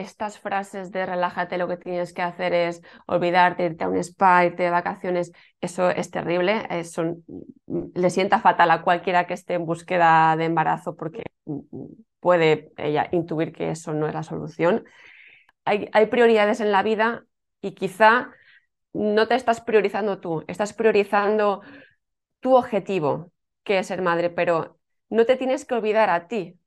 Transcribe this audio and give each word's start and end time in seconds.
estas 0.00 0.38
frases 0.38 0.90
de 0.92 1.06
relájate, 1.06 1.58
lo 1.58 1.68
que 1.68 1.76
tienes 1.76 2.12
que 2.12 2.22
hacer 2.22 2.52
es 2.54 2.82
olvidarte, 3.06 3.64
irte 3.66 3.84
a 3.84 3.88
un 3.88 3.96
spa, 3.96 4.44
irte 4.44 4.64
de 4.64 4.70
vacaciones, 4.70 5.32
eso 5.60 5.90
es 5.90 6.10
terrible, 6.10 6.66
eso 6.70 7.16
le 7.66 8.10
sienta 8.10 8.40
fatal 8.40 8.70
a 8.70 8.82
cualquiera 8.82 9.26
que 9.26 9.34
esté 9.34 9.54
en 9.54 9.66
búsqueda 9.66 10.36
de 10.36 10.44
embarazo 10.46 10.96
porque 10.96 11.24
puede 12.20 12.72
ella 12.76 13.08
intuir 13.12 13.52
que 13.52 13.70
eso 13.70 13.92
no 13.94 14.08
es 14.08 14.14
la 14.14 14.22
solución. 14.22 14.84
Hay, 15.64 15.88
hay 15.92 16.06
prioridades 16.06 16.60
en 16.60 16.72
la 16.72 16.82
vida 16.82 17.24
y 17.60 17.72
quizá 17.72 18.30
no 18.92 19.28
te 19.28 19.34
estás 19.34 19.60
priorizando 19.60 20.20
tú, 20.20 20.44
estás 20.48 20.72
priorizando 20.72 21.62
tu 22.40 22.56
objetivo, 22.56 23.32
que 23.64 23.78
es 23.78 23.86
ser 23.88 24.02
madre, 24.02 24.30
pero 24.30 24.78
no 25.10 25.26
te 25.26 25.36
tienes 25.36 25.64
que 25.64 25.74
olvidar 25.74 26.10
a 26.10 26.28
ti, 26.28 26.58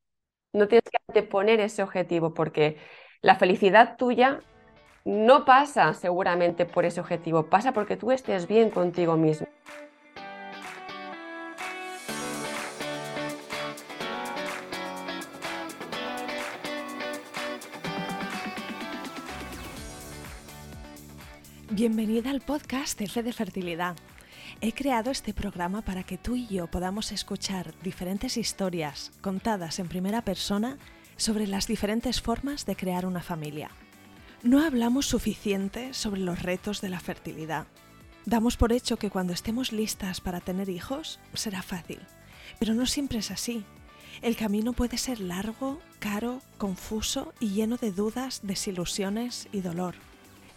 no 0.54 0.68
tienes 0.68 0.84
que 0.89 0.98
anteponer 1.07 1.59
ese 1.59 1.84
objetivo, 1.84 2.34
porque 2.34 2.77
la 3.22 3.36
felicidad 3.36 3.98
tuya 3.98 4.42
no 5.06 5.46
pasa 5.46 5.93
seguramente 5.93 6.66
por 6.66 6.86
ese 6.86 7.00
objetivo, 7.00 7.46
pasa 7.46 7.71
porque 7.71 7.98
tú 7.98 8.12
estés 8.12 8.48
bien 8.48 8.70
contigo 8.70 9.16
mismo. 9.16 9.48
Bienvenida 21.70 22.29
al 22.29 22.42
podcast 22.42 23.00
F 23.01 23.24
de 23.24 23.34
Fertilidad. 23.34 23.96
He 24.60 24.74
creado 24.74 25.10
este 25.10 25.34
programa 25.34 25.82
para 25.82 26.04
que 26.04 26.18
tú 26.18 26.36
y 26.36 26.48
yo 26.48 26.68
podamos 26.68 27.12
escuchar 27.12 27.74
diferentes 27.82 28.38
historias 28.38 29.12
contadas 29.21 29.79
en 29.79 29.88
primera 29.88 30.21
persona 30.21 30.78
sobre 31.18 31.47
las 31.47 31.68
diferentes 31.68 32.22
formas 32.22 32.66
de 32.66 32.75
crear 32.75 33.06
una 33.06 33.22
familia. 33.22 33.70
No 34.44 34.64
hablamos 34.64 35.06
suficiente 35.06 35.94
sobre 35.94 36.22
los 36.22 36.42
retos 36.42 36.81
de 36.81 36.89
la 36.89 37.00
fertilidad. 37.00 37.67
Damos 38.26 38.58
por 38.58 38.72
hecho 38.72 38.98
que 38.98 39.09
cuando 39.09 39.34
estemos 39.34 39.72
listas 39.72 40.22
para 40.22 40.42
tener 40.42 40.70
hijos 40.70 41.20
será 41.34 41.62
fácil, 41.62 42.00
pero 42.59 42.73
no 42.73 42.86
siempre 42.86 43.20
es 43.20 43.32
así. 43.32 43.64
El 44.22 44.36
camino 44.36 44.73
puede 44.73 44.98
ser 44.98 45.20
largo, 45.20 45.80
caro, 46.00 46.42
confuso 46.58 47.34
y 47.39 47.50
lleno 47.50 47.78
de 47.78 47.92
dudas, 47.92 48.42
desilusiones 48.44 49.48
y 49.52 49.62
dolor. 49.62 49.95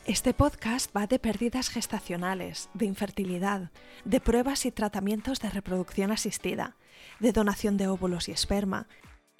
Este 0.07 0.35
podcast 0.35 0.95
va 0.95 1.07
de 1.07 1.19
pérdidas 1.19 1.71
gestacionales, 1.71 2.69
de 2.75 2.85
infertilidad, 2.85 3.71
de 4.05 4.21
pruebas 4.21 4.67
y 4.67 4.71
tratamientos 4.71 5.41
de 5.41 5.49
reproducción 5.49 6.11
asistida, 6.11 6.77
de 7.21 7.33
donación 7.33 7.79
de 7.79 7.89
óvulos 7.89 8.29
y 8.29 8.33
esperma, 8.33 8.87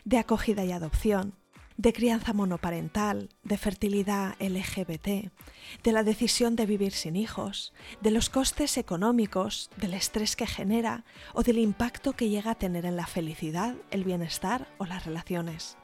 de 0.05 0.19
acogida 0.19 0.65
y 0.65 0.73
adopción, 0.73 1.35
de 1.77 1.93
crianza 1.93 2.33
monoparental, 2.33 3.31
de 3.43 3.59
fertilidad 3.59 4.37
LGBT, 4.39 5.33
de 5.83 5.93
la 5.93 6.05
decisión 6.05 6.57
de 6.57 6.67
vivir 6.67 6.93
sin 6.93 7.17
hijos, 7.17 7.73
de 8.01 8.11
los 8.11 8.31
costes 8.31 8.79
económicos, 8.79 9.71
del 9.77 9.95
estrés 9.95 10.37
que 10.37 10.47
genera 10.47 11.05
o 11.33 11.43
del 11.43 11.59
impacto 11.59 12.13
que 12.13 12.29
llega 12.29 12.53
a 12.53 12.55
tener 12.55 12.87
en 12.87 12.97
la 12.97 13.07
felicidad, 13.07 13.75
el 13.91 14.05
bienestar 14.05 14.69
o 14.79 14.87
las 14.87 15.05
relaciones. 15.05 15.77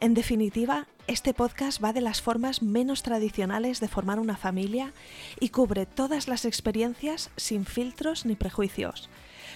En 0.00 0.14
definitiva, 0.14 0.86
este 1.06 1.34
podcast 1.34 1.82
va 1.82 1.92
de 1.92 2.00
las 2.00 2.22
formas 2.22 2.62
menos 2.62 3.02
tradicionales 3.02 3.80
de 3.80 3.88
formar 3.88 4.18
una 4.18 4.36
familia 4.36 4.92
y 5.40 5.50
cubre 5.50 5.84
todas 5.84 6.28
las 6.28 6.44
experiencias 6.44 7.30
sin 7.36 7.66
filtros 7.66 8.24
ni 8.24 8.36
prejuicios. 8.36 9.10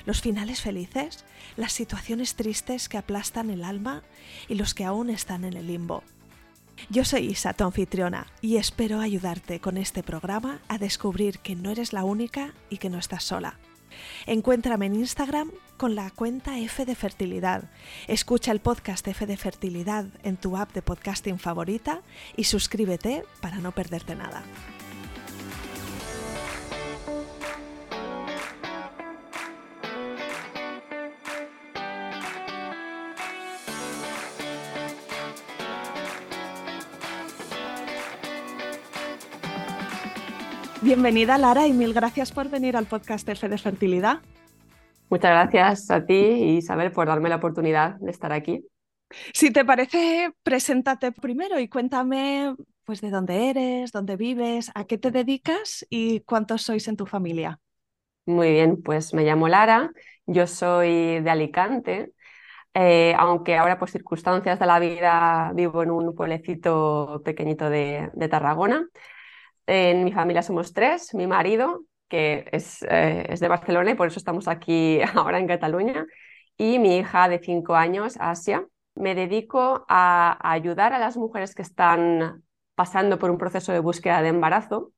Los 0.08 0.22
finales 0.22 0.62
felices, 0.62 1.26
las 1.58 1.74
situaciones 1.74 2.34
tristes 2.34 2.88
que 2.88 2.96
aplastan 2.96 3.50
el 3.50 3.62
alma 3.62 4.02
y 4.48 4.54
los 4.54 4.72
que 4.72 4.86
aún 4.86 5.10
están 5.10 5.44
en 5.44 5.52
el 5.52 5.66
limbo. 5.66 6.02
Yo 6.88 7.04
soy 7.04 7.26
Isa, 7.26 7.52
tu 7.52 7.64
anfitriona, 7.64 8.26
y 8.40 8.56
espero 8.56 9.00
ayudarte 9.00 9.60
con 9.60 9.76
este 9.76 10.02
programa 10.02 10.60
a 10.66 10.78
descubrir 10.78 11.40
que 11.40 11.56
no 11.56 11.70
eres 11.70 11.92
la 11.92 12.04
única 12.04 12.54
y 12.70 12.78
que 12.78 12.88
no 12.88 12.96
estás 12.96 13.22
sola. 13.22 13.58
Encuéntrame 14.24 14.86
en 14.86 14.94
Instagram 14.94 15.50
con 15.76 15.94
la 15.94 16.10
cuenta 16.10 16.58
F 16.58 16.86
de 16.86 16.94
Fertilidad. 16.94 17.64
Escucha 18.06 18.50
el 18.50 18.60
podcast 18.60 19.06
F 19.06 19.26
de 19.26 19.36
Fertilidad 19.36 20.06
en 20.22 20.38
tu 20.38 20.56
app 20.56 20.72
de 20.72 20.80
podcasting 20.80 21.38
favorita 21.38 22.00
y 22.34 22.44
suscríbete 22.44 23.24
para 23.42 23.58
no 23.58 23.72
perderte 23.72 24.14
nada. 24.14 24.42
Bienvenida 40.80 41.38
Lara 41.38 41.66
y 41.66 41.72
mil 41.72 41.92
gracias 41.92 42.30
por 42.30 42.48
venir 42.50 42.76
al 42.76 42.86
podcast 42.86 43.28
F 43.28 43.48
de 43.48 43.58
Fertilidad. 43.58 44.20
Muchas 45.10 45.30
gracias 45.32 45.90
a 45.90 46.06
ti 46.06 46.14
y 46.14 46.56
Isabel 46.58 46.92
por 46.92 47.08
darme 47.08 47.28
la 47.28 47.36
oportunidad 47.36 47.96
de 47.96 48.12
estar 48.12 48.32
aquí. 48.32 48.64
Si 49.34 49.52
te 49.52 49.64
parece, 49.64 50.30
preséntate 50.44 51.10
primero 51.10 51.58
y 51.58 51.66
cuéntame 51.68 52.54
pues 52.84 53.00
de 53.00 53.10
dónde 53.10 53.50
eres, 53.50 53.90
dónde 53.90 54.14
vives, 54.16 54.70
a 54.76 54.84
qué 54.84 54.98
te 54.98 55.10
dedicas 55.10 55.84
y 55.90 56.20
cuántos 56.20 56.62
sois 56.62 56.86
en 56.86 56.96
tu 56.96 57.06
familia. 57.06 57.58
Muy 58.24 58.52
bien, 58.52 58.80
pues 58.80 59.12
me 59.14 59.24
llamo 59.24 59.48
Lara, 59.48 59.90
yo 60.26 60.46
soy 60.46 61.18
de 61.20 61.30
Alicante, 61.30 62.12
eh, 62.74 63.16
aunque 63.18 63.56
ahora 63.56 63.80
por 63.80 63.90
circunstancias 63.90 64.60
de 64.60 64.66
la 64.66 64.78
vida 64.78 65.50
vivo 65.56 65.82
en 65.82 65.90
un 65.90 66.14
pueblecito 66.14 67.20
pequeñito 67.24 67.68
de 67.68 68.28
Tarragona. 68.30 68.86
En 69.68 70.02
mi 70.02 70.12
familia 70.12 70.40
somos 70.42 70.72
tres, 70.72 71.12
mi 71.12 71.26
marido, 71.26 71.82
que 72.08 72.48
es, 72.52 72.82
eh, 72.84 73.26
es, 73.28 73.38
de 73.38 73.48
Barcelona 73.48 73.90
y 73.90 73.94
por 73.94 74.06
eso 74.08 74.18
estamos 74.18 74.48
aquí 74.48 74.98
ahora 75.14 75.38
en 75.38 75.46
Cataluña, 75.46 76.06
y 76.56 76.78
mi 76.78 76.96
hija 76.96 77.28
de 77.28 77.38
cinco 77.38 77.76
años, 77.76 78.16
Asia. 78.18 78.66
Me 78.94 79.14
dedico 79.14 79.84
a, 79.86 80.38
ayudar 80.40 80.94
a 80.94 80.98
las 80.98 81.18
mujeres 81.18 81.54
que 81.54 81.60
están 81.60 82.42
pasando 82.74 83.18
por 83.18 83.30
un 83.30 83.36
proceso 83.36 83.72
de 83.72 83.80
búsqueda 83.80 84.22
de 84.22 84.28
embarazo 84.28 84.92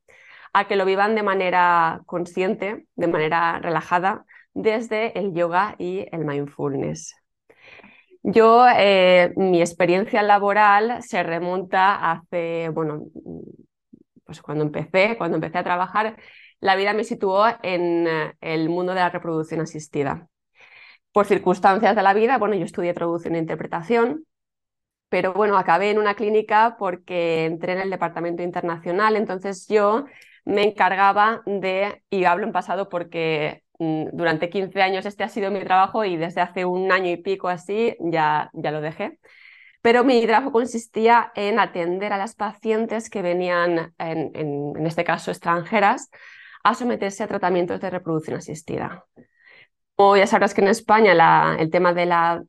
a 0.53 0.69
que 0.69 0.77
lo 0.77 0.85
vivan 0.85 1.17
de 1.17 1.25
manera 1.25 2.03
consciente, 2.07 2.87
de 2.95 3.09
manera 3.09 3.59
relajada, 3.59 4.25
desde 4.55 5.19
el 5.19 5.35
yoga 5.35 5.75
y 5.79 6.07
el 6.13 6.25
mindfulness. 6.25 7.17
Yo, 8.23 8.67
eh, 8.69 9.33
mi 9.37 9.61
experiencia 9.61 10.23
laboral 10.23 11.03
se 11.03 11.25
remonta 11.25 12.13
hace, 12.13 12.69
bueno, 12.69 13.07
pues 14.31 14.43
cuando 14.43 14.63
empecé, 14.63 15.17
cuando 15.19 15.39
empecé 15.39 15.59
a 15.59 15.65
trabajar, 15.65 16.17
la 16.61 16.77
vida 16.77 16.93
me 16.93 17.03
situó 17.03 17.47
en 17.65 18.07
eh, 18.07 18.35
el 18.41 18.69
mundo 18.69 18.95
de 18.95 19.01
la 19.01 19.11
reproducción 19.11 19.61
asistida. 19.61 20.29
Por 21.11 21.27
circunstancias 21.27 21.97
de 21.97 22.03
la 22.05 22.15
vida, 22.15 22.39
bueno, 22.39 22.55
yo 22.55 22.65
estudié 22.65 22.95
traducción 22.95 23.35
e 23.35 23.39
interpretación, 23.39 24.25
pero 25.09 25.35
bueno, 25.35 25.59
acabé 25.59 25.91
en 25.91 25.99
una 25.99 26.15
clínica 26.15 26.77
porque 26.79 27.47
entré 27.47 27.73
en 27.73 27.81
el 27.81 27.91
departamento 27.91 28.45
internacional, 28.45 29.17
entonces 29.17 29.67
yo 29.67 30.05
me 30.45 30.63
encargaba 30.63 31.43
de, 31.47 32.05
y 32.09 32.23
hablo 32.25 32.47
en 32.47 32.53
pasado 32.53 32.89
porque 32.89 33.65
mm, 33.81 34.11
durante 34.13 34.49
15 34.49 34.81
años 34.81 35.07
este 35.07 35.25
ha 35.25 35.29
sido 35.29 35.51
mi 35.51 35.65
trabajo 35.65 36.05
y 36.05 36.17
desde 36.17 36.41
hace 36.41 36.65
un 36.65 36.93
año 36.93 37.11
y 37.11 37.17
pico 37.17 37.49
así 37.49 37.97
ya, 37.99 38.49
ya 38.53 38.71
lo 38.71 38.81
dejé 38.81 39.19
pero 39.83 40.05
mi 40.05 40.25
trabajo 40.27 40.53
consistía 40.53 41.33
en 41.35 41.59
atender 41.59 42.13
a 42.13 42.19
las 42.19 42.35
pacientes 42.35 43.09
que 43.09 43.23
venían, 43.23 43.95
en, 43.99 44.87
este 44.87 45.05
caso 45.05 45.31
extranjeras, 45.31 46.11
a 46.63 46.75
someterse 46.75 47.23
a 47.23 47.29
tratamientos 47.29 47.81
de 47.81 47.91
reproducción 47.91 48.37
asistida. 48.37 49.07
Como 49.95 50.17
ya 50.17 50.27
sabrás 50.27 50.55
que 50.55 50.61
en 50.61 50.69
España 50.69 51.57
el 51.59 51.71
tema 51.71 51.95
de 51.95 52.07
la, 52.07 52.43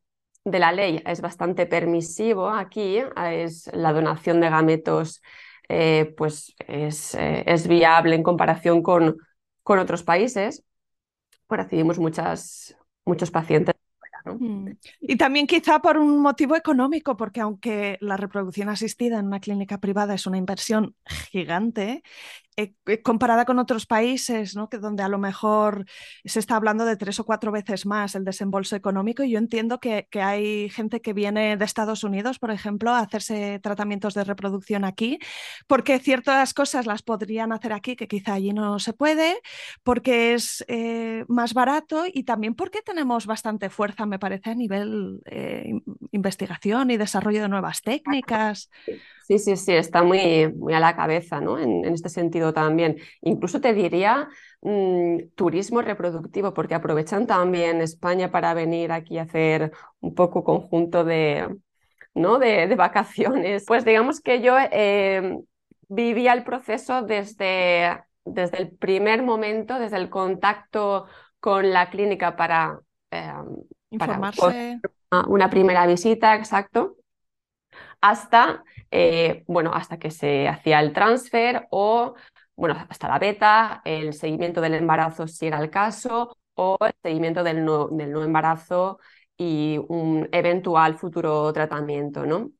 de 0.43 0.59
la, 0.59 0.71
ley 0.71 1.01
es 1.05 1.21
bastante 1.21 1.65
permisivo, 1.65 2.49
aquí 2.49 3.01
es 3.25 3.69
la 3.73 3.93
donación 3.93 4.41
de 4.41 4.49
gametos 4.49 5.21
eh, 5.69 6.13
pues 6.17 6.53
es, 6.67 7.15
eh, 7.15 7.43
es, 7.47 7.65
viable 7.67 8.15
en 8.15 8.23
comparación 8.23 8.83
con, 8.83 9.17
con 9.63 9.79
otros 9.79 10.03
países, 10.03 10.65
pues 11.47 11.61
recibimos 11.61 11.97
muchas, 11.97 12.75
muchos 13.05 13.31
pacientes 13.31 13.75
Mm. 14.25 14.69
Y 15.01 15.15
también 15.15 15.47
quizá 15.47 15.79
por 15.79 15.97
un 15.97 16.21
motivo 16.21 16.55
económico, 16.55 17.17
porque 17.17 17.41
aunque 17.41 17.97
la 18.01 18.17
reproducción 18.17 18.69
asistida 18.69 19.19
en 19.19 19.27
una 19.27 19.39
clínica 19.39 19.79
privada 19.79 20.13
es 20.13 20.25
una 20.27 20.37
inversión 20.37 20.95
gigante, 21.31 22.03
eh, 22.57 22.73
eh, 22.85 23.01
comparada 23.01 23.45
con 23.45 23.59
otros 23.59 23.85
países, 23.85 24.57
¿no? 24.57 24.69
que 24.69 24.77
donde 24.77 25.03
a 25.03 25.07
lo 25.07 25.17
mejor 25.17 25.85
se 26.25 26.39
está 26.39 26.57
hablando 26.57 26.83
de 26.83 26.97
tres 26.97 27.17
o 27.21 27.25
cuatro 27.25 27.49
veces 27.49 27.85
más 27.85 28.13
el 28.13 28.25
desembolso 28.25 28.75
económico, 28.75 29.23
y 29.23 29.31
yo 29.31 29.37
entiendo 29.37 29.79
que, 29.79 30.07
que, 30.11 30.21
hay 30.21 30.69
gente 30.69 30.99
que 31.01 31.13
viene 31.13 31.55
de 31.55 31.63
Estados 31.63 32.03
Unidos, 32.03 32.39
por 32.39 32.51
ejemplo, 32.51 32.91
a 32.91 32.99
hacerse 32.99 33.59
tratamientos 33.63 34.15
de 34.15 34.25
reproducción 34.25 34.83
aquí, 34.83 35.17
porque 35.65 35.99
ciertas 35.99 36.53
cosas 36.53 36.85
las 36.85 37.03
podrían 37.03 37.53
hacer 37.53 37.71
aquí 37.71 37.95
que 37.95 38.09
quizá 38.09 38.33
allí 38.33 38.51
no 38.51 38.79
se 38.79 38.91
puede, 38.91 39.39
porque 39.83 40.33
es 40.33 40.65
eh, 40.67 41.23
más 41.29 41.53
barato 41.53 42.03
y 42.11 42.23
también 42.23 42.53
porque 42.55 42.81
tenemos 42.81 43.27
bastante 43.27 43.69
fuerza, 43.69 44.05
me 44.05 44.19
parece, 44.19 44.49
a 44.49 44.55
nivel 44.55 45.21
investigación 46.11 46.91
y 46.91 46.97
desarrollo 46.97 47.41
de 47.41 47.49
nuevas 47.49 47.81
técnicas. 47.81 48.69
Sí, 48.85 48.99
sí, 49.39 49.55
sí, 49.55 49.73
está 49.73 50.03
muy, 50.03 50.51
muy 50.53 50.73
a 50.73 50.79
la 50.79 50.95
cabeza, 50.95 51.39
¿no? 51.41 51.59
En, 51.59 51.85
este 51.85 52.09
sentido 52.09 52.53
también. 52.53 52.97
Incluso 53.21 53.61
te 53.61 53.73
diría 53.73 54.29
mm, 54.61 55.17
turismo 55.35 55.81
reproductivo, 55.81 56.53
porque 56.53 56.75
aprovechan 56.75 57.27
también 57.27 57.81
España 57.81 58.31
para 58.31 58.53
venir 58.53 58.91
aquí 58.91 59.17
a 59.17 59.23
hacer 59.23 59.71
un 59.99 60.15
poco 60.15 60.43
conjunto 60.43 61.03
de, 61.03 61.47
¿no? 62.13 62.39
de, 62.39 62.73
vacaciones. 62.75 63.65
Pues 63.65 63.85
digamos 63.85 64.21
que 64.21 64.41
yo 64.41 64.55
eh, 64.71 65.37
vivía 65.87 66.33
el 66.33 66.43
proceso 66.43 67.01
desde, 67.01 68.03
desde 68.25 68.57
el 68.57 68.71
primer 68.71 69.23
momento, 69.23 69.79
desde 69.79 69.97
el 69.97 70.09
contacto 70.09 71.05
con 71.39 71.71
la 71.71 71.89
clínica 71.89 72.35
para, 72.35 72.79
eh, 73.11 73.33
informarse. 73.89 74.79
una 75.27 75.49
primera 75.49 75.85
visita, 75.85 76.35
exacto, 76.35 76.95
hasta, 78.01 78.63
eh, 78.91 79.43
bueno, 79.47 79.71
hasta 79.73 79.97
que 79.99 80.11
se 80.11 80.47
hacía 80.47 80.79
el 80.79 80.93
transfer 80.93 81.67
o, 81.71 82.15
bueno, 82.55 82.75
hasta 82.89 83.07
la 83.07 83.19
beta, 83.19 83.81
el 83.85 84.13
seguimiento 84.13 84.61
del 84.61 84.73
embarazo 84.75 85.27
si 85.27 85.47
era 85.47 85.59
el 85.59 85.69
caso, 85.69 86.35
o 86.55 86.77
el 86.85 86.93
seguimiento 87.01 87.43
del 87.43 87.65
no, 87.65 87.89
embarazo 88.23 88.99
y 89.37 89.79
un 89.87 90.29
eventual 90.31 90.97
futuro 90.97 91.51
tratamiento, 91.53 92.25
¿no? 92.25 92.51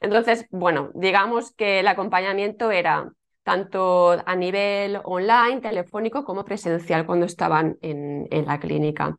Entonces, 0.00 0.46
bueno, 0.50 0.90
digamos 0.94 1.52
que 1.54 1.80
el 1.80 1.88
acompañamiento 1.88 2.70
era 2.70 3.10
tanto 3.42 4.10
a 4.24 4.36
nivel 4.36 5.00
online, 5.04 5.60
telefónico, 5.60 6.24
como 6.24 6.44
presencial 6.44 7.06
cuando 7.06 7.26
estaban 7.26 7.78
en, 7.80 8.28
la 8.46 8.60
clínica. 8.60 9.16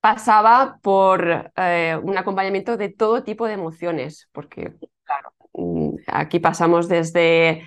Pasaba 0.00 0.78
por 0.82 1.50
eh, 1.56 1.98
un 2.02 2.16
acompañamiento 2.16 2.76
de 2.76 2.88
todo 2.88 3.24
tipo 3.24 3.46
de 3.46 3.54
emociones, 3.54 4.28
porque, 4.32 4.72
claro, 5.04 5.32
mm, 5.54 5.96
aquí 6.06 6.38
pasamos 6.38 6.88
desde 6.88 7.64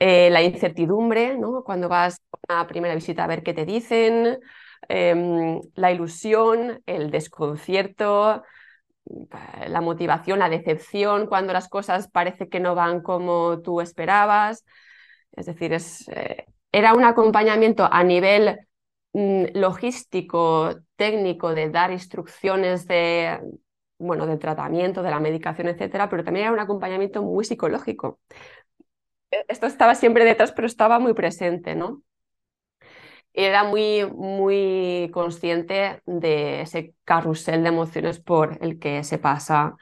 eh, 0.00 0.30
la 0.30 0.42
incertidumbre, 0.42 1.38
¿no? 1.38 1.62
cuando 1.64 1.88
vas 1.88 2.20
a 2.48 2.54
una 2.54 2.66
primera 2.66 2.94
visita 2.94 3.24
a 3.24 3.28
ver 3.28 3.42
qué 3.44 3.54
te 3.54 3.66
dicen, 3.66 4.40
em, 4.88 5.60
la 5.74 5.92
ilusión, 5.92 6.82
el 6.86 7.10
desconcierto, 7.10 8.42
la 9.68 9.80
motivación, 9.80 10.38
la 10.38 10.48
decepción, 10.48 11.26
cuando 11.26 11.52
las 11.52 11.68
cosas 11.68 12.08
parece 12.10 12.48
que 12.48 12.60
no 12.60 12.74
van 12.74 13.00
como 13.02 13.60
tú 13.62 13.80
esperabas. 13.80 14.64
Es 15.32 15.46
decir, 15.46 15.72
es, 15.72 16.08
eh, 16.08 16.46
era 16.72 16.94
un 16.94 17.04
acompañamiento 17.04 17.88
a 17.90 18.04
nivel 18.04 18.58
logístico, 19.12 20.76
técnico, 20.96 21.54
de 21.54 21.70
dar 21.70 21.90
instrucciones 21.90 22.86
de, 22.86 23.40
bueno, 23.98 24.26
del 24.26 24.38
tratamiento, 24.38 25.02
de 25.02 25.10
la 25.10 25.20
medicación, 25.20 25.68
etcétera, 25.68 26.08
pero 26.08 26.24
también 26.24 26.46
era 26.46 26.54
un 26.54 26.60
acompañamiento 26.60 27.22
muy 27.22 27.44
psicológico. 27.44 28.20
E, 29.30 29.44
esto 29.48 29.66
estaba 29.66 29.94
siempre 29.94 30.24
detrás, 30.24 30.52
pero 30.52 30.66
estaba 30.66 30.98
muy 30.98 31.14
presente, 31.14 31.74
¿no? 31.74 32.02
era 33.32 33.64
muy, 33.64 34.04
muy 34.06 35.10
consciente 35.12 36.02
de 36.06 36.62
ese 36.62 36.94
carrusel 37.04 37.62
de 37.62 37.68
emociones 37.68 38.20
por 38.20 38.58
el 38.60 38.78
que 38.78 39.04
se 39.04 39.18
pasa 39.18 39.76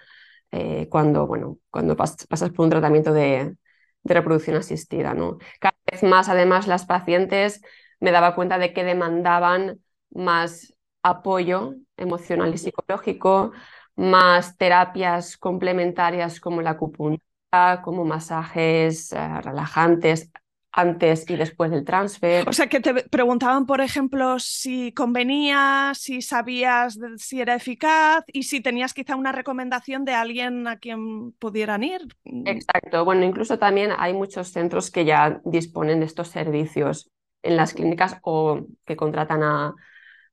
eh, 0.50 0.88
cuando, 0.90 1.26
bueno, 1.26 1.58
cuando 1.70 1.96
pasas 1.96 2.50
por 2.50 2.64
un 2.64 2.70
tratamiento 2.70 3.12
de, 3.12 3.56
reproducción 4.04 4.56
asistida. 4.56 5.14
¿no? 5.14 5.38
Cada 5.60 5.76
vez 5.90 6.02
más, 6.02 6.28
además, 6.28 6.66
las 6.66 6.86
pacientes 6.86 7.62
me 8.00 8.10
daba 8.12 8.34
cuenta 8.34 8.58
de 8.58 8.72
que 8.72 8.84
demandaban 8.84 9.80
más 10.10 10.74
apoyo 11.02 11.74
emocional 11.96 12.54
y 12.54 12.58
psicológico, 12.58 13.52
más 13.96 14.56
terapias 14.56 15.36
complementarias 15.36 16.40
como 16.40 16.62
la 16.62 16.70
acupuntura, 16.70 17.82
como 17.82 18.04
masajes 18.04 19.12
eh, 19.12 19.40
relajantes, 19.42 20.30
antes 20.70 21.28
y 21.28 21.36
después 21.36 21.70
del 21.70 21.84
transfer. 21.84 22.48
O 22.48 22.52
sea, 22.52 22.68
que 22.68 22.80
te 22.80 22.94
preguntaban, 22.94 23.66
por 23.66 23.80
ejemplo, 23.80 24.38
si 24.38 24.92
convenía, 24.92 25.92
si 25.94 26.22
sabías 26.22 26.98
si 27.16 27.40
era 27.40 27.54
eficaz 27.54 28.24
y 28.32 28.44
si 28.44 28.60
tenías 28.60 28.94
quizá 28.94 29.16
una 29.16 29.32
recomendación 29.32 30.04
de 30.04 30.14
alguien 30.14 30.66
a 30.66 30.76
quien 30.76 31.32
pudieran 31.32 31.82
ir. 31.82 32.02
Exacto. 32.24 33.04
Bueno, 33.04 33.24
incluso 33.24 33.58
también 33.58 33.90
hay 33.98 34.14
muchos 34.14 34.48
centros 34.48 34.90
que 34.90 35.04
ya 35.04 35.40
disponen 35.44 36.00
de 36.00 36.06
estos 36.06 36.28
servicios 36.28 37.10
en 37.42 37.56
las 37.56 37.74
clínicas 37.74 38.18
o 38.22 38.60
que 38.84 38.96
contratan 38.96 39.42
a, 39.42 39.74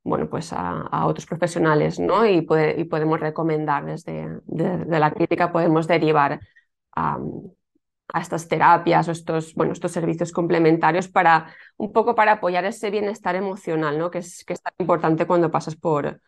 bueno, 0.04 0.30
pues 0.30 0.54
a, 0.54 1.06
otros 1.06 1.25
profesionales, 1.25 2.00
¿no? 2.00 2.25
Y, 2.25 2.48
y 2.78 2.84
podemos 2.86 3.19
recomendar 3.19 3.86
desde 3.86 4.40
de, 4.46 5.00
la 5.00 5.12
clínica, 5.12 5.52
podemos 5.52 5.88
derivar 5.88 6.40
a 6.96 7.18
a 8.13 8.22
estas 8.22 8.48
terapias 8.48 9.07
o 9.07 9.12
estos, 9.12 9.54
bueno, 9.56 9.74
estos 9.74 9.92
servicios 9.92 10.31
complementarios 10.31 11.07
para 11.07 11.54
un 11.78 11.92
poco 11.92 12.16
para 12.16 12.34
apoyar 12.34 12.66
ese 12.66 12.90
bienestar 12.92 13.36
emocional, 13.36 13.98
¿no? 13.98 14.12
que, 14.12 14.19
es, 14.19 14.44
que 14.46 14.54
es 14.54 14.62
tan 14.62 14.74
importante 14.80 15.25
cuando 15.25 15.52
pasas 15.52 15.75
por, 15.75 16.22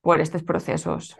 por 0.00 0.20
estos 0.20 0.42
procesos. 0.42 1.16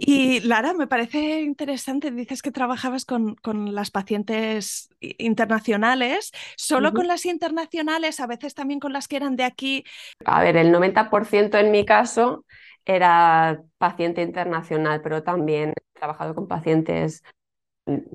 Y 0.00 0.40
Lara, 0.40 0.74
me 0.74 0.86
parece 0.86 1.40
interesante, 1.40 2.10
dices 2.10 2.42
que 2.42 2.50
trabajabas 2.50 3.04
con, 3.04 3.34
con 3.36 3.74
las 3.74 3.90
pacientes 3.90 4.90
internacionales, 5.00 6.32
solo 6.56 6.92
con 6.92 7.06
las 7.06 7.24
internacionales, 7.26 8.20
a 8.20 8.26
veces 8.26 8.54
también 8.54 8.80
con 8.80 8.92
las 8.92 9.08
que 9.08 9.16
eran 9.16 9.36
de 9.36 9.44
aquí. 9.44 9.84
A 10.24 10.42
ver, 10.42 10.56
el 10.56 10.72
90% 10.72 11.58
en 11.58 11.70
mi 11.70 11.84
caso 11.84 12.44
era 12.84 13.62
paciente 13.76 14.22
internacional, 14.22 15.00
pero 15.02 15.22
también 15.22 15.70
he 15.70 15.98
trabajado 15.98 16.34
con 16.34 16.48
pacientes 16.48 17.22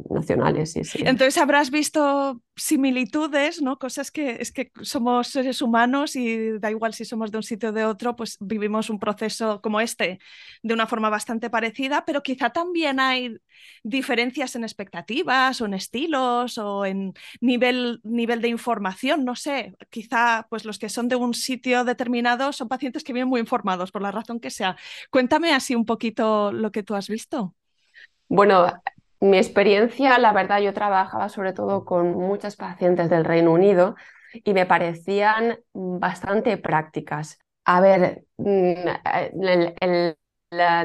nacionales. 0.09 0.71
Sí, 0.73 0.83
sí. 0.83 1.03
Entonces 1.05 1.37
habrás 1.37 1.71
visto 1.71 2.41
similitudes, 2.55 3.61
¿no? 3.61 3.79
Cosas 3.79 4.11
que 4.11 4.37
es 4.39 4.51
que 4.51 4.71
somos 4.81 5.27
seres 5.27 5.61
humanos 5.61 6.15
y 6.15 6.59
da 6.59 6.69
igual 6.69 6.93
si 6.93 7.05
somos 7.05 7.31
de 7.31 7.37
un 7.37 7.43
sitio 7.43 7.69
o 7.69 7.71
de 7.71 7.85
otro, 7.85 8.15
pues 8.15 8.37
vivimos 8.39 8.89
un 8.89 8.99
proceso 8.99 9.61
como 9.61 9.81
este 9.81 10.19
de 10.61 10.73
una 10.73 10.85
forma 10.87 11.09
bastante 11.09 11.49
parecida, 11.49 12.05
pero 12.05 12.21
quizá 12.21 12.51
también 12.51 12.99
hay 12.99 13.37
diferencias 13.83 14.55
en 14.55 14.63
expectativas 14.63 15.61
o 15.61 15.65
en 15.65 15.73
estilos 15.73 16.57
o 16.57 16.85
en 16.85 17.13
nivel, 17.41 17.99
nivel 18.03 18.41
de 18.41 18.49
información, 18.49 19.25
no 19.25 19.35
sé, 19.35 19.75
quizá 19.89 20.47
pues 20.49 20.65
los 20.65 20.77
que 20.77 20.89
son 20.89 21.07
de 21.07 21.15
un 21.15 21.33
sitio 21.33 21.83
determinado 21.83 22.53
son 22.53 22.67
pacientes 22.67 23.03
que 23.03 23.13
vienen 23.13 23.29
muy 23.29 23.39
informados 23.39 23.91
por 23.91 24.01
la 24.01 24.11
razón 24.11 24.39
que 24.39 24.51
sea. 24.51 24.77
Cuéntame 25.09 25.53
así 25.53 25.75
un 25.75 25.85
poquito 25.85 26.51
lo 26.51 26.71
que 26.71 26.83
tú 26.83 26.95
has 26.95 27.07
visto. 27.07 27.55
Bueno, 28.27 28.71
mi 29.23 29.37
experiencia, 29.37 30.19
la 30.19 30.33
verdad, 30.33 30.59
yo 30.59 30.73
trabajaba 30.73 31.29
sobre 31.29 31.53
todo 31.53 31.85
con 31.85 32.13
muchas 32.13 32.57
pacientes 32.57 33.09
del 33.09 33.23
Reino 33.23 33.53
Unido 33.53 33.95
y 34.33 34.53
me 34.53 34.65
parecían 34.65 35.59
bastante 35.73 36.57
prácticas. 36.57 37.39
A 37.63 37.79
ver, 37.79 38.25
mm, 38.37 38.73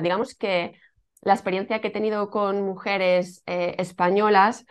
digamos 0.02 0.34
que 0.36 0.78
la 1.22 1.34
experiencia 1.34 1.80
que 1.80 1.88
he 1.88 1.90
tenido 1.90 2.30
con 2.30 2.62
mujeres 2.62 3.42
eh, 3.46 3.74
españolas 3.78 4.64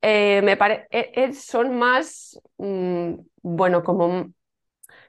eh, 0.00 0.40
me 0.42 0.56
e, 0.90 1.32
son 1.34 1.76
más, 1.78 2.40
mm, 2.56 3.16
bueno, 3.42 3.82
como, 3.82 4.30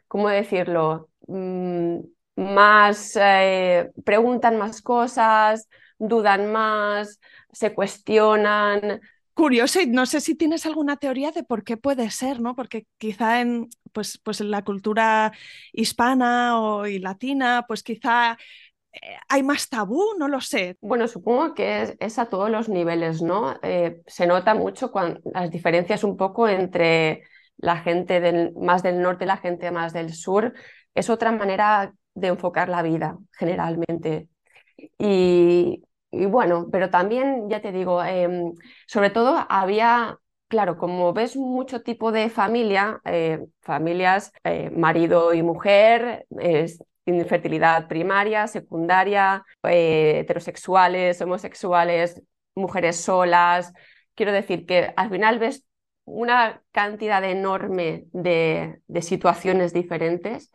¿cómo 0.07 0.29
decirlo? 0.29 1.09
Mm, 1.27 1.99
más, 2.35 3.17
eh, 3.21 3.91
preguntan 4.03 4.57
más 4.57 4.81
cosas, 4.81 5.69
dudan 5.97 6.51
más, 6.51 7.19
se 7.55 7.73
cuestionan. 7.73 9.01
Curioso, 9.33 9.81
y 9.81 9.87
no 9.87 10.05
sé 10.05 10.21
si 10.21 10.35
tienes 10.35 10.65
alguna 10.65 10.97
teoría 10.97 11.31
de 11.31 11.43
por 11.43 11.63
qué 11.63 11.77
puede 11.77 12.09
ser, 12.09 12.39
¿no? 12.39 12.55
Porque 12.55 12.85
quizá 12.97 13.41
en, 13.41 13.69
pues, 13.91 14.17
pues 14.17 14.41
en 14.41 14.51
la 14.51 14.63
cultura 14.63 15.31
hispana 15.73 16.59
o 16.59 16.85
y 16.85 16.99
latina, 16.99 17.65
pues 17.67 17.81
quizá 17.81 18.37
eh, 18.93 18.99
hay 19.29 19.43
más 19.43 19.69
tabú, 19.69 20.03
no 20.17 20.27
lo 20.27 20.41
sé. 20.41 20.77
Bueno, 20.81 21.07
supongo 21.07 21.53
que 21.53 21.97
es, 21.99 22.19
a 22.19 22.27
todos 22.27 22.49
los 22.49 22.69
niveles, 22.69 23.21
¿no? 23.21 23.57
Eh, 23.61 24.01
se 24.05 24.27
nota 24.27 24.53
mucho 24.53 24.91
cuando, 24.91 25.21
las 25.33 25.49
diferencias 25.49 26.03
un 26.03 26.17
poco 26.17 26.47
entre 26.47 27.23
la 27.57 27.77
gente 27.77 28.19
del, 28.19 28.53
más 28.55 28.83
del 28.83 29.01
norte 29.01 29.25
y 29.25 29.27
la 29.27 29.37
gente 29.37 29.71
más 29.71 29.93
del 29.93 30.13
sur. 30.13 30.53
Es 30.93 31.09
otra 31.09 31.31
manera 31.31 31.93
de 32.13 32.27
enfocar 32.27 32.69
la 32.69 32.81
vida, 32.81 33.17
generalmente. 33.31 34.29
Y, 34.97 35.83
y 36.15 36.25
bueno, 36.25 36.67
pero 36.71 36.89
también, 36.89 37.49
ya 37.49 37.61
te 37.61 37.71
digo, 37.71 38.03
em, 38.03 38.53
sobre 38.87 39.09
todo 39.09 39.45
había, 39.49 40.19
claro, 40.47 40.77
como 40.77 41.13
ves 41.13 41.35
mucho 41.35 41.81
tipo 41.81 42.11
de 42.11 42.29
familia, 42.29 43.01
eh, 43.05 43.45
familias, 43.61 44.31
eh, 44.43 44.69
marido 44.71 45.33
y 45.33 45.43
mujer, 45.43 46.25
infertilidad 47.05 47.87
primaria, 47.87 48.47
secundaria, 48.47 49.43
eh, 49.63 50.19
heterosexuales, 50.19 51.21
homosexuales, 51.21 52.21
mujeres 52.55 52.97
solas. 53.01 53.73
Quiero 54.15 54.31
decir 54.31 54.65
que 54.65 54.93
al 54.95 55.09
final 55.09 55.39
ves 55.39 55.65
una 56.05 56.61
cantidad 56.71 57.23
enorme 57.23 58.05
de, 58.11 58.81
de 58.87 59.01
situaciones 59.01 59.73
diferentes, 59.73 60.51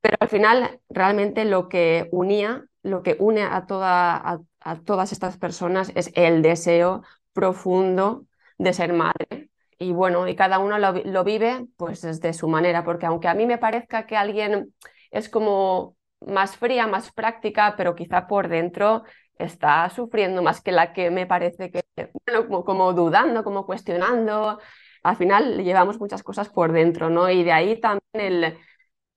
pero 0.00 0.16
al 0.20 0.28
final 0.28 0.80
realmente 0.88 1.44
lo 1.44 1.68
que 1.68 2.08
unía, 2.12 2.64
lo 2.82 3.02
que 3.02 3.16
une 3.18 3.42
a, 3.42 3.66
toda, 3.66 4.40
a 4.60 4.76
todas 4.80 5.12
estas 5.12 5.38
personas 5.38 5.92
es 5.94 6.10
el 6.14 6.42
deseo 6.42 7.02
profundo 7.32 8.26
de 8.58 8.72
ser 8.72 8.92
madre. 8.92 9.50
Y 9.78 9.92
bueno, 9.92 10.26
y 10.26 10.34
cada 10.34 10.58
uno 10.58 10.78
lo, 10.78 10.92
lo 10.92 11.24
vive 11.24 11.66
pues 11.76 12.02
desde 12.02 12.32
su 12.32 12.48
manera, 12.48 12.84
porque 12.84 13.06
aunque 13.06 13.28
a 13.28 13.34
mí 13.34 13.46
me 13.46 13.58
parezca 13.58 14.06
que 14.06 14.16
alguien 14.16 14.74
es 15.10 15.28
como 15.28 15.96
más 16.20 16.56
fría, 16.56 16.86
más 16.86 17.12
práctica, 17.12 17.74
pero 17.76 17.94
quizá 17.94 18.26
por 18.26 18.48
dentro 18.48 19.04
está 19.38 19.88
sufriendo 19.90 20.42
más 20.42 20.60
que 20.60 20.72
la 20.72 20.92
que 20.92 21.10
me 21.10 21.26
parece 21.26 21.70
que, 21.70 21.82
bueno, 22.26 22.64
como, 22.64 22.92
dudando, 22.92 23.44
como 23.44 23.66
cuestionando. 23.66 24.58
Al 25.02 25.16
final 25.16 25.62
llevamos 25.62 25.98
muchas 26.00 26.22
cosas 26.22 26.48
por 26.48 26.72
dentro, 26.72 27.08
¿no? 27.08 27.30
Y 27.30 27.44
de 27.44 27.52
ahí 27.52 27.80
también 27.80 28.00
el, 28.14 28.58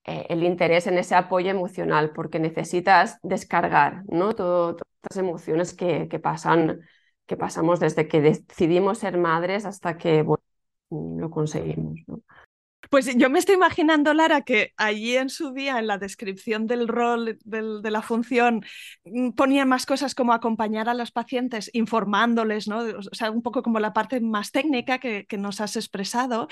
eh, 0.04 0.26
el 0.28 0.42
interés 0.44 0.86
en 0.86 0.98
ese 0.98 1.14
apoyo 1.14 1.50
emocional, 1.50 2.12
porque 2.12 2.38
necesitas 2.38 3.18
descargar, 3.22 4.02
¿no? 4.08 4.34
todas 4.34 4.76
las 5.08 5.16
emociones 5.16 5.74
que, 5.74 6.08
que, 6.08 6.18
pasan, 6.18 6.80
que 7.26 7.36
pasamos 7.36 7.80
desde 7.80 8.08
que 8.08 8.20
decidimos 8.20 8.98
ser 8.98 9.18
madres 9.18 9.64
hasta 9.64 9.98
que 9.98 10.24
lo 10.90 11.30
conseguimos. 11.30 12.00
Pues 12.92 13.08
yo 13.16 13.30
me 13.30 13.38
estoy 13.38 13.54
imaginando, 13.54 14.12
Lara, 14.12 14.42
que 14.42 14.74
allí 14.76 15.16
en 15.16 15.30
su 15.30 15.54
día, 15.54 15.78
en 15.78 15.86
la 15.86 15.96
descripción 15.96 16.66
del 16.66 16.88
rol 16.88 17.38
de 17.42 17.90
la 17.90 18.02
función, 18.02 18.66
mm, 19.06 19.30
ponían 19.30 19.66
más 19.66 19.86
cosas 19.86 20.14
como 20.14 20.34
acompañar 20.34 20.90
a 20.90 20.94
los 20.94 21.10
pacientes, 21.10 21.70
informándoles, 21.72 22.68
¿no? 22.68 22.80
O 22.80 23.14
sea, 23.14 23.30
un 23.30 23.40
poco 23.40 23.62
como 23.62 23.80
la 23.80 23.94
parte 23.94 24.20
más 24.20 24.50
técnica 24.52 24.98
que, 24.98 25.26
nos 25.38 25.62
has 25.62 25.76
expresado. 25.76 26.48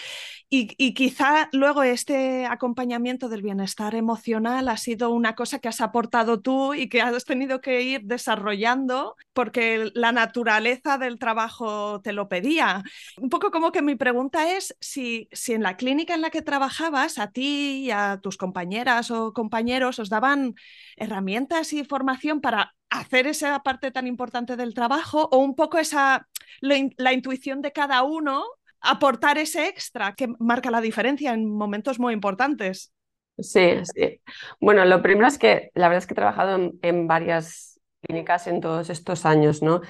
Y, 0.48 0.70
y, 0.78 0.94
quizá 0.94 1.50
luego 1.52 1.82
este 1.82 2.46
acompañamiento 2.46 3.28
del 3.28 3.42
bienestar 3.42 3.94
emocional 3.94 4.70
ha 4.70 4.78
sido 4.78 5.10
una 5.10 5.34
cosa 5.34 5.58
que 5.58 5.68
has 5.68 5.82
aportado 5.82 6.40
tú 6.40 6.72
y 6.72 6.88
que 6.88 7.02
has 7.02 7.26
tenido 7.26 7.60
que 7.60 7.82
ir 7.82 8.04
desarrollando 8.04 9.14
porque 9.34 9.90
la 9.94 10.12
naturaleza 10.12 10.96
del 10.96 11.18
trabajo 11.18 12.00
te 12.00 12.14
lo 12.14 12.28
pedía. 12.30 12.82
Un 13.18 13.28
poco 13.28 13.50
como 13.50 13.72
que 13.72 13.82
mi 13.82 13.96
pregunta 13.96 14.56
es 14.56 14.74
si, 14.80 15.28
si 15.32 15.52
en 15.52 15.62
la 15.62 15.76
clínica 15.76 16.14
en 16.14 16.22
la 16.22 16.29
que 16.30 16.42
trabajabas, 16.42 17.18
a 17.18 17.30
ti 17.30 17.84
y 17.86 17.90
a 17.90 18.18
tus 18.22 18.36
compañeras 18.36 19.10
o 19.10 19.32
compañeros 19.32 19.98
os 19.98 20.08
daban 20.08 20.54
herramientas 20.96 21.72
y 21.72 21.84
formación 21.84 22.40
para 22.40 22.74
hacer 22.90 23.26
esa 23.26 23.62
parte 23.62 23.90
tan 23.90 24.06
importante 24.06 24.56
del 24.56 24.74
trabajo 24.74 25.28
o 25.30 25.38
un 25.38 25.54
poco 25.54 25.78
esa 25.78 26.26
la 26.60 27.12
intuición 27.12 27.62
de 27.62 27.72
cada 27.72 28.02
uno 28.02 28.44
aportar 28.80 29.38
ese 29.38 29.68
extra 29.68 30.14
que 30.14 30.28
marca 30.38 30.70
la 30.70 30.80
diferencia 30.80 31.32
en 31.32 31.50
momentos 31.50 31.98
muy 31.98 32.14
importantes. 32.14 32.92
Sí, 33.38 33.72
sí. 33.94 34.20
Bueno, 34.60 34.84
lo 34.84 35.02
primero 35.02 35.26
es 35.26 35.38
que 35.38 35.70
la 35.74 35.88
verdad 35.88 35.98
es 35.98 36.06
que 36.06 36.14
he 36.14 36.16
trabajado 36.16 36.72
en, 36.82 37.06
varias 37.06 37.80
clínicas 38.02 38.46
en 38.46 38.60
todos 38.60 38.90
estos 38.90 39.24
años, 39.24 39.62
¿no? 39.62 39.80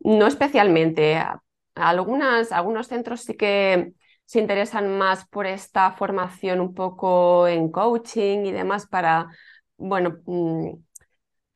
No 0.00 0.26
especialmente. 0.26 1.22
Algunas, 1.74 2.52
algunos 2.52 2.88
centros 2.88 3.22
sí 3.22 3.34
que 3.34 3.94
se 4.26 4.40
interesan 4.40 4.96
más 4.98 5.26
por 5.28 5.46
esta 5.46 5.92
formación 5.92 6.60
un 6.60 6.74
poco 6.74 7.46
en 7.48 7.70
coaching 7.70 8.46
y 8.46 8.52
demás 8.52 8.86
para, 8.86 9.28
bueno, 9.76 10.18
mm, 10.26 10.70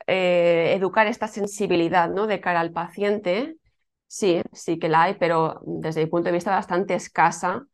eh, 0.07 0.73
educar 0.75 1.07
esta 1.07 1.27
sensibilidad 1.27 2.09
¿no? 2.09 2.27
de 2.27 2.41
cara 2.41 2.59
al 2.61 2.71
paciente. 2.71 3.57
Sí, 4.07 4.41
sí 4.53 4.79
que 4.79 4.89
la 4.89 5.03
hay, 5.03 5.15
pero 5.15 5.61
desde 5.65 6.01
mi 6.03 6.09
punto 6.09 6.27
de 6.27 6.33
vista 6.33 6.51
bastante 6.51 6.95
escasa. 6.95 7.65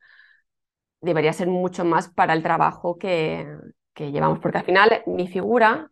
Debería 1.02 1.34
ser 1.34 1.48
mucho 1.48 1.86
más 1.86 2.10
para 2.10 2.34
el 2.34 2.42
trabajo 2.42 2.98
que, 2.98 3.46
que 3.94 4.12
llevamos, 4.12 4.40
porque 4.40 4.58
al 4.60 4.66
final 4.66 5.04
mi 5.06 5.28
figura 5.28 5.90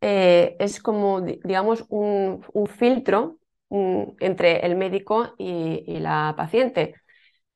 eh, 0.00 0.56
es 0.60 0.80
como, 0.80 1.20
digamos, 1.22 1.84
un, 1.88 2.44
filtro 2.68 3.38
mm, 3.70 4.02
entre 4.20 4.64
el 4.66 4.76
médico 4.76 5.34
y 5.38 5.98
la 5.98 6.34
paciente 6.36 6.94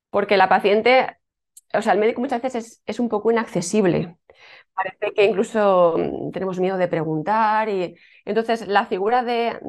porque 0.09 0.37
la 0.37 0.49
paciente, 0.49 1.17
o 1.73 1.81
sea, 1.81 1.93
el 1.93 1.99
médico 1.99 2.21
muchas 2.21 2.41
veces 2.41 2.81
es, 2.85 2.99
un 2.99 3.09
poco 3.09 3.31
inaccesible. 3.31 4.17
Parece 4.73 5.13
que 5.13 5.25
incluso 5.25 5.95
mm, 5.97 6.31
tenemos 6.31 6.59
miedo 6.59 6.77
de 6.77 6.87
preguntar 6.87 7.69
y 7.69 7.95
entonces 8.25 8.67
la 8.67 8.85
figura 8.85 9.23
de 9.23 9.59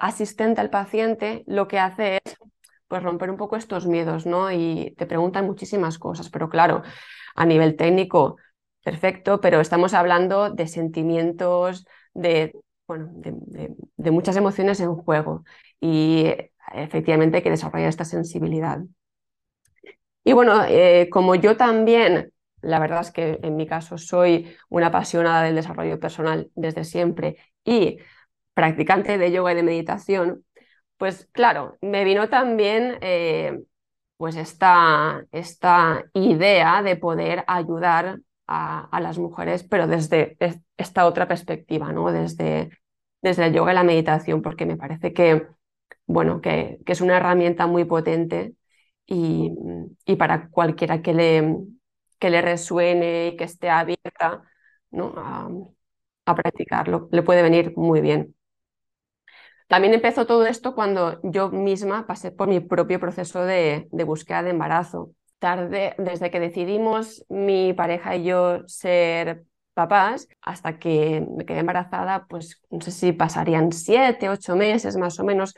asistente 0.00 0.60
al 0.60 0.70
paciente 0.70 1.44
lo 1.46 1.68
que 1.68 1.78
hace 1.78 2.20
es 2.24 2.36
pues 2.88 3.02
romper 3.02 3.30
un 3.30 3.36
poco 3.38 3.56
estos 3.56 3.86
miedos, 3.86 4.26
¿no? 4.26 4.52
Y 4.52 4.94
te 4.98 5.06
preguntan 5.06 5.46
muchísimas 5.46 5.98
cosas, 5.98 6.30
pero 6.30 6.48
claro, 6.50 6.82
a 7.34 7.46
nivel 7.46 7.76
técnico, 7.76 8.36
perfecto, 8.84 9.40
pero 9.40 9.60
estamos 9.60 9.94
hablando 9.94 10.50
de 10.50 10.68
sentimientos, 10.68 11.86
de, 12.12 12.52
bueno, 12.86 13.10
de 13.14 14.10
muchas 14.10 14.36
emociones 14.36 14.80
en 14.80 14.94
juego 14.94 15.44
y 15.80 16.26
efectivamente 16.74 17.38
hay 17.38 17.42
que 17.42 17.50
desarrollar 17.50 17.88
esta 17.88 18.04
sensibilidad. 18.04 18.80
Y 20.24 20.32
bueno, 20.32 20.64
eh, 20.66 21.08
como 21.10 21.34
yo 21.34 21.56
también, 21.56 22.32
la 22.62 22.78
verdad 22.78 23.02
es 23.02 23.10
que 23.12 23.38
en 23.42 23.56
mi 23.56 23.66
caso 23.66 23.98
soy 23.98 24.56
una 24.70 24.86
apasionada 24.88 25.42
del 25.42 25.54
desarrollo 25.54 26.00
personal 26.00 26.50
desde 26.54 26.84
siempre 26.84 27.36
y 27.64 27.98
practicante 28.54 29.18
de 29.18 29.32
yoga 29.32 29.52
y 29.52 29.56
de 29.56 29.62
meditación, 29.62 30.44
pues 30.96 31.28
claro, 31.32 31.76
me 31.82 32.04
vino 32.04 32.28
también 32.30 32.98
eh, 33.02 33.60
pues 34.16 34.36
esta, 34.36 35.26
esta, 35.32 36.04
idea 36.14 36.82
de 36.82 36.96
poder 36.96 37.44
ayudar 37.46 38.20
a, 38.46 39.00
las 39.00 39.18
mujeres, 39.18 39.64
pero 39.64 39.86
desde 39.86 40.36
esta 40.76 41.06
otra 41.06 41.28
perspectiva, 41.28 41.92
¿no? 41.92 42.10
Desde, 42.12 42.70
desde 43.22 43.46
el 43.46 43.54
yoga 43.54 43.72
y 43.72 43.74
la 43.74 43.84
meditación, 43.84 44.42
porque 44.42 44.66
me 44.66 44.76
parece 44.76 45.12
que, 45.12 45.46
bueno, 46.06 46.40
que, 46.40 46.78
que 46.86 46.92
es 46.92 47.00
una 47.00 47.16
herramienta 47.16 47.66
muy 47.66 47.84
potente 47.84 48.54
y, 49.06 49.50
para 50.16 50.48
cualquiera 50.48 51.02
que 51.02 51.14
le, 51.14 51.56
que 52.18 52.30
le 52.30 52.42
resuene 52.42 53.28
y 53.28 53.36
que 53.36 53.44
esté 53.44 53.70
abierta 53.70 54.42
¿no? 54.90 55.12
a, 55.16 56.34
practicarlo, 56.34 57.08
le 57.12 57.22
puede 57.22 57.42
venir 57.42 57.74
muy 57.76 58.00
bien. 58.00 58.34
También 59.68 59.94
empezó 59.94 60.26
todo 60.26 60.46
esto 60.46 60.74
cuando 60.74 61.20
yo 61.22 61.50
misma 61.50 62.06
pasé 62.06 62.30
por 62.30 62.48
mi 62.48 62.60
propio 62.60 63.00
proceso 63.00 63.44
de, 63.44 63.88
de 63.90 64.04
búsqueda 64.04 64.42
de 64.42 64.50
embarazo. 64.50 65.12
Tarde, 65.38 65.94
desde 65.98 66.30
que 66.30 66.40
decidimos 66.40 67.24
mi 67.28 67.72
pareja 67.72 68.16
y 68.16 68.24
yo 68.24 68.66
ser 68.66 69.44
papás, 69.74 70.28
hasta 70.40 70.78
que 70.78 71.26
me 71.36 71.44
quedé 71.44 71.58
embarazada, 71.58 72.26
pues 72.28 72.62
no 72.70 72.80
sé 72.80 72.90
si 72.92 73.12
pasarían 73.12 73.72
siete, 73.72 74.28
ocho 74.28 74.56
meses 74.56 74.96
más 74.96 75.18
o 75.18 75.24
menos, 75.24 75.54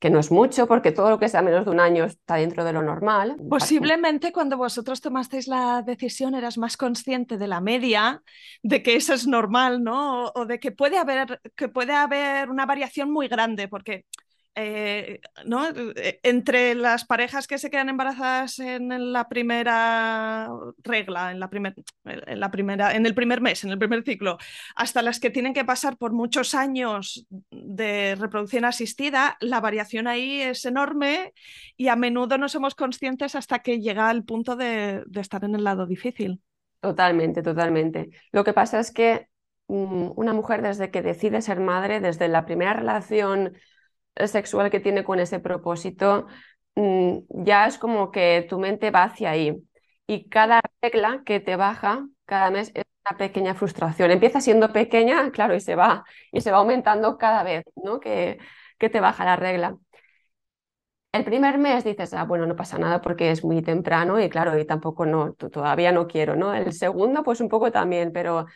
que 0.00 0.08
no 0.08 0.18
es 0.18 0.30
mucho, 0.30 0.66
porque 0.66 0.92
todo 0.92 1.10
lo 1.10 1.18
que 1.18 1.28
sea 1.28 1.42
menos 1.42 1.66
de 1.66 1.70
un 1.70 1.78
año 1.78 2.04
está 2.04 2.36
dentro 2.36 2.64
de 2.64 2.72
lo 2.72 2.82
normal. 2.82 3.36
Posiblemente 3.50 4.32
cuando 4.32 4.56
vosotros 4.56 5.02
tomasteis 5.02 5.46
la 5.46 5.82
decisión 5.82 6.34
eras 6.34 6.56
más 6.56 6.78
consciente 6.78 7.36
de 7.36 7.46
la 7.46 7.60
media, 7.60 8.22
de 8.62 8.82
que 8.82 8.96
eso 8.96 9.12
es 9.12 9.26
normal, 9.26 9.84
¿no? 9.84 10.32
O, 10.34 10.46
de 10.46 10.58
que 10.58 10.72
puede 10.72 10.96
haber, 10.96 11.40
que 11.54 11.68
puede 11.68 11.92
haber 11.92 12.48
una 12.48 12.64
variación 12.64 13.12
muy 13.12 13.28
grande, 13.28 13.68
porque 13.68 14.06
eh, 14.56 15.20
¿no? 15.46 15.68
Eh, 15.68 16.20
entre 16.22 16.74
las 16.74 17.04
parejas 17.04 17.46
que 17.46 17.58
se 17.58 17.70
quedan 17.70 17.88
embarazadas 17.88 18.58
en 18.58 19.12
la 19.12 19.28
primera 19.28 20.48
regla, 20.82 21.30
en 21.30 21.40
la, 21.40 21.50
en 22.04 22.40
la 22.40 22.50
primera, 22.50 22.94
en 22.94 23.06
el 23.06 23.14
primer 23.14 23.40
mes, 23.40 23.64
en 23.64 23.70
el 23.70 23.78
primer 23.78 24.02
ciclo, 24.02 24.38
hasta 24.74 25.02
las 25.02 25.20
que 25.20 25.30
tienen 25.30 25.54
que 25.54 25.64
pasar 25.64 25.96
por 25.96 26.12
muchos 26.12 26.54
años 26.54 27.26
de 27.50 28.16
reproducción 28.16 28.64
asistida, 28.64 29.36
la 29.40 29.60
variación 29.60 30.08
ahí 30.08 30.40
es 30.40 30.64
enorme 30.64 31.32
y 31.76 31.88
a 31.88 31.96
menudo 31.96 32.36
no 32.36 32.48
somos 32.48 32.74
conscientes 32.74 33.34
hasta 33.36 33.60
que 33.60 33.80
llega 33.80 34.08
al 34.08 34.24
punto 34.24 34.56
de, 34.56 35.04
de 35.06 35.20
estar 35.20 35.44
en 35.44 35.54
el 35.54 35.64
lado 35.64 35.86
difícil. 35.86 36.40
Totalmente, 36.80 37.42
totalmente. 37.42 38.10
Lo 38.32 38.42
que 38.42 38.52
pasa 38.52 38.80
es 38.80 38.90
que 38.90 39.28
mm, 39.68 40.12
una 40.16 40.32
mujer 40.32 40.62
desde 40.62 40.90
que 40.90 41.02
decide 41.02 41.40
ser 41.40 41.60
madre, 41.60 42.00
desde 42.00 42.26
la 42.28 42.46
primera 42.46 42.72
relación 42.72 43.52
sexual 44.26 44.70
que 44.70 44.80
tiene 44.80 45.04
con 45.04 45.20
ese 45.20 45.40
propósito, 45.40 46.26
mm, 46.74 47.18
ya 47.44 47.66
es 47.66 47.78
como 47.78 48.10
que 48.10 48.46
tu 48.48 48.58
mente 48.58 48.90
va 48.90 49.04
hacia 49.04 49.30
ahí. 49.30 49.62
Y 50.06 50.28
cada 50.28 50.60
regla 50.82 51.22
que 51.24 51.40
te 51.40 51.56
baja 51.56 52.06
cada 52.26 52.50
mes 52.50 52.70
es 52.74 52.84
una 53.08 53.18
pequeña 53.18 53.54
frustración. 53.54 54.10
Empieza 54.10 54.40
siendo 54.40 54.72
pequeña, 54.72 55.30
claro, 55.32 55.54
y 55.54 55.60
se 55.60 55.74
va, 55.76 56.04
y 56.32 56.40
se 56.40 56.50
va 56.52 56.58
aumentando 56.58 57.18
cada 57.18 57.42
vez, 57.42 57.64
¿no? 57.76 58.00
Que, 58.00 58.38
que 58.78 58.90
te 58.90 59.00
baja 59.00 59.24
la 59.24 59.36
regla. 59.36 59.76
El 61.12 61.24
primer 61.24 61.58
mes 61.58 61.82
dices, 61.84 62.14
ah, 62.14 62.24
bueno, 62.24 62.46
no 62.46 62.54
pasa 62.54 62.78
nada 62.78 63.00
porque 63.00 63.30
es 63.32 63.44
muy 63.44 63.62
temprano 63.62 64.20
y 64.20 64.28
claro, 64.28 64.56
y 64.58 64.64
tampoco 64.64 65.06
no, 65.06 65.32
todavía 65.34 65.90
no 65.90 66.06
quiero, 66.06 66.36
¿no? 66.36 66.54
El 66.54 66.72
segundo, 66.72 67.24
pues 67.24 67.40
un 67.40 67.48
poco 67.48 67.72
también, 67.72 68.12
pero 68.12 68.46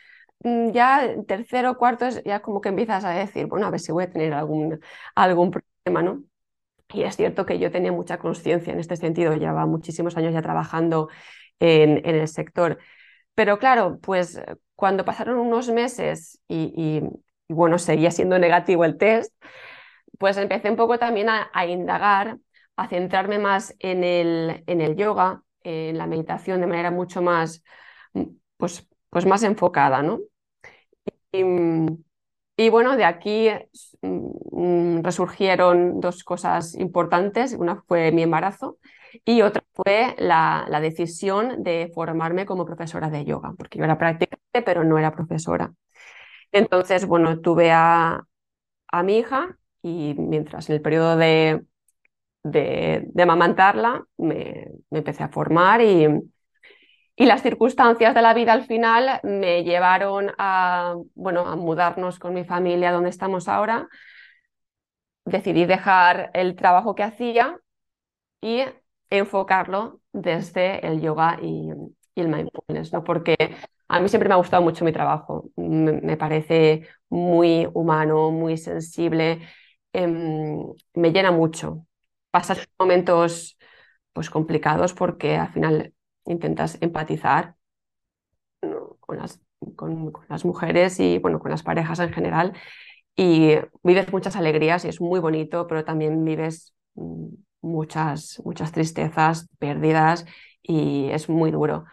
ya 0.44 1.14
tercero, 1.26 1.76
cuarto, 1.78 2.06
ya 2.24 2.40
como 2.42 2.60
que 2.60 2.68
empiezas 2.68 3.04
a 3.04 3.10
decir, 3.10 3.46
bueno, 3.46 3.66
a 3.66 3.70
ver 3.70 3.80
si 3.80 3.92
voy 3.92 4.04
a 4.04 4.10
tener 4.10 4.32
algún, 4.34 4.80
algún 5.14 5.50
problema, 5.50 6.02
¿no? 6.02 6.24
Y 6.92 7.04
es 7.04 7.16
cierto 7.16 7.46
que 7.46 7.58
yo 7.58 7.70
tenía 7.70 7.92
mucha 7.92 8.18
conciencia 8.18 8.72
en 8.72 8.80
este 8.80 8.96
sentido, 8.96 9.34
llevaba 9.34 9.66
muchísimos 9.66 10.16
años 10.16 10.34
ya 10.34 10.42
trabajando 10.42 11.08
en, 11.60 11.98
en, 12.06 12.16
el 12.16 12.28
sector. 12.28 12.78
Pero 13.34 13.58
claro, 13.58 13.98
pues 14.00 14.40
cuando 14.76 15.04
pasaron 15.04 15.38
unos 15.38 15.70
meses 15.70 16.40
y, 16.48 17.02
bueno, 17.48 17.78
seguía 17.78 18.10
siendo 18.10 18.38
negativo 18.38 18.84
el 18.84 18.98
test, 18.98 19.34
pues 20.18 20.36
empecé 20.36 20.70
un 20.70 20.76
poco 20.76 20.98
también 20.98 21.28
a, 21.28 21.50
a 21.52 21.66
indagar 21.66 22.38
a 22.76 22.88
centrarme 22.88 23.38
más 23.38 23.74
en 23.78 24.04
el, 24.04 24.64
en 24.66 24.80
el 24.80 24.96
yoga, 24.96 25.42
en 25.62 25.98
la 25.98 26.06
meditación 26.06 26.60
de 26.60 26.66
manera 26.66 26.90
mucho 26.90 27.22
más, 27.22 27.62
pues, 28.56 28.86
pues 29.10 29.26
más 29.26 29.42
enfocada, 29.42 30.02
¿no? 30.02 30.20
Y, 32.56 32.70
bueno, 32.70 32.96
de 32.96 33.04
aquí 33.04 33.48
mm, 34.02 35.02
resurgieron 35.02 36.00
dos 36.00 36.22
cosas 36.24 36.74
importantes. 36.76 37.54
Una 37.58 37.82
fue 37.88 38.12
mi 38.12 38.22
embarazo 38.22 38.78
y 39.24 39.42
otra 39.42 39.64
fue 39.72 40.14
la, 40.18 40.66
la, 40.68 40.80
decisión 40.80 41.62
de 41.62 41.90
formarme 41.94 42.46
como 42.46 42.64
profesora 42.64 43.10
de 43.10 43.24
yoga, 43.24 43.54
porque 43.56 43.78
yo 43.78 43.84
era 43.84 43.98
practicante, 43.98 44.62
pero 44.64 44.84
no 44.84 44.98
era 44.98 45.12
profesora. 45.12 45.72
Entonces, 46.52 47.06
bueno, 47.06 47.40
tuve 47.40 47.72
a, 47.72 48.24
a 48.88 49.02
mi 49.02 49.18
hija 49.18 49.58
y 49.82 50.14
mientras 50.18 50.68
en 50.70 50.76
el 50.76 50.82
periodo 50.82 51.16
de, 51.16 51.64
de, 52.44 53.22
amamantarla 53.22 54.06
me, 54.18 54.68
empecé 54.90 55.24
a 55.24 55.28
formar 55.28 55.80
y, 55.80 56.06
y, 57.16 57.26
las 57.26 57.42
circunstancias 57.42 58.14
de 58.14 58.22
la 58.22 58.34
vida 58.34 58.52
al 58.52 58.64
final 58.66 59.20
me 59.22 59.64
llevaron 59.64 60.32
a, 60.38 60.94
bueno, 61.14 61.46
a 61.46 61.56
mudarnos 61.56 62.18
con 62.18 62.34
mi 62.34 62.44
familia 62.44 62.92
donde 62.92 63.10
estamos 63.10 63.48
ahora. 63.48 63.88
Decidí 65.24 65.64
dejar 65.64 66.30
el 66.34 66.54
trabajo 66.56 66.94
que 66.94 67.02
hacía 67.02 67.58
y 68.40 68.62
enfocarlo 69.10 70.00
desde 70.12 70.86
el 70.86 71.00
yoga 71.00 71.38
y, 71.42 71.70
el 72.16 72.28
mindfulness, 72.28 72.92
¿no? 72.92 73.02
porque 73.02 73.36
a 73.88 74.00
mí 74.00 74.08
siempre 74.08 74.28
me 74.28 74.34
ha 74.34 74.38
gustado 74.38 74.62
mucho 74.62 74.84
mi 74.84 74.92
trabajo, 74.92 75.50
me, 75.56 76.16
parece 76.16 76.88
muy 77.08 77.68
humano, 77.74 78.30
muy 78.30 78.56
sensible, 78.56 79.40
em, 79.92 80.64
me 80.94 81.12
llena 81.12 81.30
mucho. 81.32 81.86
Pasas 82.30 82.68
momentos 82.78 83.58
pues, 84.12 84.30
complicados 84.30 84.94
porque 84.94 85.36
al 85.36 85.52
final 85.52 85.94
intentas 86.26 86.78
empatizar 86.80 87.56
con, 89.00 89.18
las, 89.18 90.44
mujeres 90.44 91.00
y 91.00 91.18
bueno, 91.18 91.38
con 91.38 91.50
las 91.50 91.62
parejas 91.62 92.00
en 92.00 92.12
general 92.12 92.54
y 93.16 93.56
vives 93.82 94.12
muchas 94.12 94.36
alegrías 94.36 94.84
y 94.84 94.88
es 94.88 95.00
muy 95.00 95.20
bonito, 95.20 95.66
pero 95.66 95.84
también 95.84 96.24
vives 96.24 96.74
mm, 96.94 97.28
muchas, 97.60 98.40
muchas 98.44 98.72
tristezas, 98.72 99.48
pérdidas 99.58 100.26
y 100.62 101.08
es 101.10 101.28
muy 101.28 101.50
duro. 101.50 101.84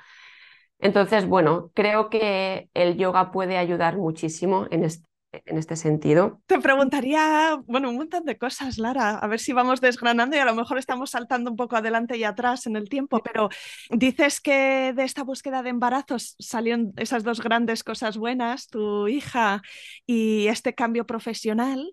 Entonces, 0.80 1.28
bueno, 1.28 1.72
creo 1.76 2.10
que 2.10 2.70
el 2.74 2.98
yoga 2.98 3.32
puede 3.32 3.58
ayudar 3.58 3.98
muchísimo 3.98 4.68
en 4.72 4.84
este, 4.84 5.06
en 5.32 5.58
este 5.58 5.76
sentido. 5.76 6.42
Te 6.46 6.60
preguntaría, 6.60 7.58
bueno, 7.66 7.90
un 7.90 7.98
montón 7.98 8.26
de 8.26 8.38
cosas, 8.38 8.78
Lara, 8.78 9.18
a 9.18 9.28
ver 9.28 9.40
si 9.40 9.54
vamos 9.54 9.80
desgranando 9.82 10.36
y 10.36 10.40
a 10.40 10.46
lo 10.46 10.56
mejor 10.56 10.78
estamos 10.78 11.12
saltando 11.12 11.52
un 11.52 11.58
poco 11.58 11.76
adelante 11.76 12.18
y 12.18 12.24
atrás 12.24 12.68
en 12.68 12.76
el 12.76 12.90
tiempo, 12.90 13.22
pero 13.24 13.50
dices 13.90 14.42
que 14.42 14.94
de 14.94 15.04
esta 15.04 15.24
búsqueda 15.24 15.64
de 15.64 15.70
embarazos 15.70 16.36
salieron 16.40 16.94
esas 16.98 17.24
dos 17.24 17.42
grandes 17.42 17.84
cosas 17.84 18.18
buenas, 18.18 18.68
tu 18.68 19.08
hija 19.08 19.62
y 20.06 20.48
este 20.48 20.76
cambio 20.76 21.06
profesional 21.06 21.92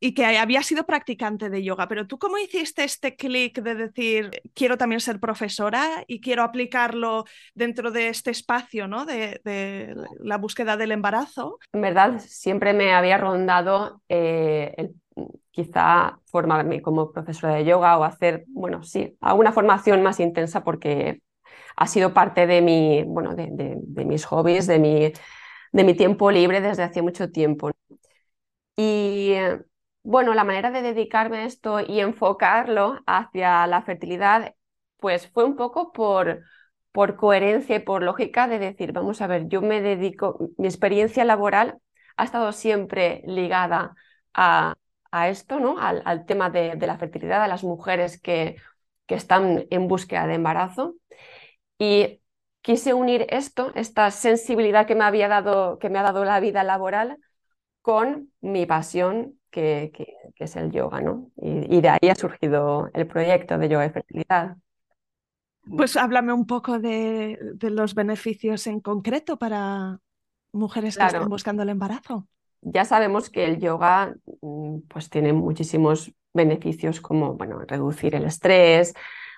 y 0.00 0.14
que 0.14 0.24
había 0.24 0.62
sido 0.62 0.86
practicante 0.86 1.50
de 1.50 1.62
yoga, 1.62 1.88
pero 1.88 2.06
tú 2.06 2.18
cómo 2.18 2.38
hiciste 2.38 2.84
este 2.84 3.16
clic 3.16 3.60
de 3.60 3.74
decir, 3.74 4.30
quiero 4.54 4.78
también 4.78 5.00
ser 5.00 5.18
profesora 5.18 6.04
y 6.06 6.20
quiero 6.20 6.42
aplicarlo 6.42 7.24
dentro 7.54 7.90
de 7.90 8.08
este 8.08 8.30
espacio 8.30 8.86
¿no? 8.86 9.04
de, 9.04 9.94
la 10.20 10.38
búsqueda 10.38 10.76
del 10.76 10.92
embarazo? 10.92 11.58
En 11.72 11.80
verdad, 11.80 12.20
siempre 12.20 12.72
me 12.72 12.94
había 12.94 13.18
rondado 13.18 14.02
eh, 14.08 14.74
el, 14.76 14.94
quizá 15.50 16.20
formarme 16.26 16.80
como 16.80 17.10
profesora 17.10 17.54
de 17.54 17.64
yoga 17.64 17.98
o 17.98 18.04
hacer, 18.04 18.44
bueno, 18.48 18.84
sí, 18.84 19.16
alguna 19.20 19.52
formación 19.52 20.02
más 20.02 20.20
intensa 20.20 20.62
porque 20.62 21.22
ha 21.74 21.86
sido 21.86 22.14
parte 22.14 22.46
de, 22.46 22.62
mi, 22.62 23.02
bueno, 23.04 23.34
de, 23.34 23.48
de 23.50 24.04
mis 24.04 24.24
hobbies, 24.24 24.66
de 24.68 24.78
mi, 24.78 25.12
de 25.72 25.84
mi 25.84 25.94
tiempo 25.94 26.30
libre 26.30 26.60
desde 26.60 26.84
hace 26.84 27.02
mucho 27.02 27.30
tiempo. 27.30 27.70
Y 28.76 29.32
bueno, 30.02 30.34
la 30.34 30.44
manera 30.44 30.70
de 30.70 30.82
dedicarme 30.82 31.38
a 31.38 31.44
esto 31.44 31.80
y 31.80 32.00
enfocarlo 32.00 33.00
hacia 33.06 33.66
la 33.66 33.82
fertilidad, 33.82 34.54
pues 34.98 35.28
fue 35.28 35.44
un 35.44 35.56
poco 35.56 35.92
por, 35.92 36.42
por 36.92 37.16
coherencia 37.16 37.76
y 37.76 37.80
por 37.80 38.02
lógica 38.02 38.48
de 38.48 38.58
decir, 38.58 38.92
vamos 38.92 39.20
a 39.20 39.26
ver, 39.26 39.48
yo 39.48 39.62
me 39.62 39.80
dedico, 39.82 40.50
mi 40.58 40.66
experiencia 40.68 41.24
laboral 41.24 41.78
ha 42.16 42.24
estado 42.24 42.52
siempre 42.52 43.22
ligada 43.26 43.94
a, 44.34 44.76
esto, 45.28 45.58
¿no? 45.60 45.78
Al, 45.78 46.26
tema 46.26 46.50
de, 46.50 46.76
la 46.76 46.98
fertilidad, 46.98 47.42
a 47.42 47.48
las 47.48 47.64
mujeres 47.64 48.20
que, 48.20 48.56
que 49.06 49.14
están 49.14 49.66
en 49.70 49.88
búsqueda 49.88 50.26
de 50.26 50.34
embarazo. 50.34 50.96
Y 51.78 52.22
quise 52.62 52.94
unir 52.94 53.26
esto, 53.30 53.72
esta 53.74 54.10
sensibilidad 54.10 54.86
que 54.86 54.94
me 54.94 55.04
había 55.04 55.28
dado, 55.28 55.78
que 55.78 55.90
me 55.90 55.98
ha 55.98 56.02
dado 56.02 56.24
la 56.24 56.40
vida 56.40 56.64
laboral, 56.64 57.18
con 57.88 58.30
mi 58.42 58.66
pasión 58.66 59.38
que, 59.50 59.90
es 60.36 60.56
el 60.56 60.70
yoga, 60.70 61.00
¿no? 61.00 61.30
Y, 61.40 61.80
de 61.80 61.88
ahí 61.88 62.10
ha 62.10 62.14
surgido 62.14 62.90
el 62.92 63.06
proyecto 63.06 63.56
de 63.56 63.66
yoga 63.70 63.86
y 63.86 63.88
fertilidad. 63.88 64.56
Pues 65.74 65.96
háblame 65.96 66.34
un 66.34 66.46
poco 66.46 66.78
de, 66.78 67.38
los 67.62 67.94
beneficios 67.94 68.66
en 68.66 68.80
concreto 68.80 69.38
para 69.38 70.00
mujeres 70.52 70.98
que 70.98 71.06
están 71.06 71.30
buscando 71.30 71.62
el 71.62 71.70
embarazo. 71.70 72.28
Ya 72.60 72.84
sabemos 72.84 73.30
que 73.30 73.46
el 73.46 73.58
yoga 73.58 74.14
mm, 74.42 74.80
pues, 74.80 75.08
tiene 75.08 75.32
muchísimos 75.32 76.12
beneficios 76.34 77.00
como 77.00 77.36
bueno, 77.36 77.58
reducir 77.66 78.14
el 78.14 78.26
estrés, 78.26 78.92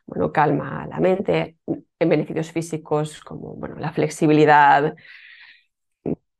bueno, 0.07 0.33
calma 0.33 0.89
la 0.89 0.99
mente, 0.99 1.57
en 1.69 2.09
beneficios 2.09 2.51
físicos 2.51 3.21
como 3.21 3.55
bueno, 3.55 3.77
la 3.77 3.93
flexibilidad, 3.93 4.97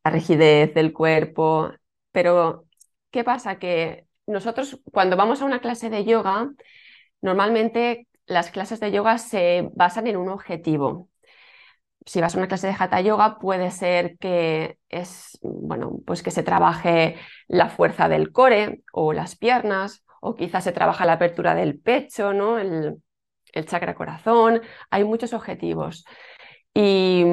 la 0.03 0.11
rigidez 0.11 0.75
del 0.75 0.93
cuerpo, 0.93 1.71
pero 2.13 2.67
¿Qué 3.11 3.25
pasa? 3.25 3.59
Que 3.59 4.07
nosotros 4.27 4.81
cuando 4.93 5.17
vamos 5.17 5.43
a 5.43 5.45
una 5.45 5.61
clase 5.61 5.91
de 5.91 6.05
yoga, 6.05 6.51
normalmente 7.23 8.09
las 8.27 8.51
clases 8.51 8.81
de 8.81 8.93
yoga 8.93 9.19
se 9.19 9.71
basan 9.75 10.07
en 10.07 10.17
un 10.17 10.29
objetivo. 10.29 11.09
Si 12.07 12.21
vas 12.21 12.35
a 12.35 12.39
una 12.39 12.49
clase 12.49 12.67
de 12.69 12.77
hatha 12.79 13.01
yoga, 13.01 13.39
puede 13.39 13.71
ser 13.71 14.17
que 14.19 14.79
es, 14.89 15.39
bueno, 15.43 15.99
pues 16.07 16.23
que 16.23 16.31
se 16.31 16.43
trabaje 16.43 17.17
la 17.47 17.69
fuerza 17.69 18.09
del 18.09 18.33
core 18.33 18.83
o 18.93 19.13
las 19.13 19.37
piernas, 19.37 20.05
o 20.21 20.35
quizás 20.35 20.65
se 20.65 20.73
trabaja 20.73 21.05
la 21.07 21.15
apertura 21.15 21.55
del 21.55 21.79
pecho, 21.79 22.33
¿no? 22.33 22.59
el, 22.59 22.97
el 23.53 23.67
chakra 23.67 23.95
corazón. 23.95 24.63
Hay 24.91 25.05
muchos 25.05 25.33
objetivos. 25.35 26.05
Y 26.75 27.25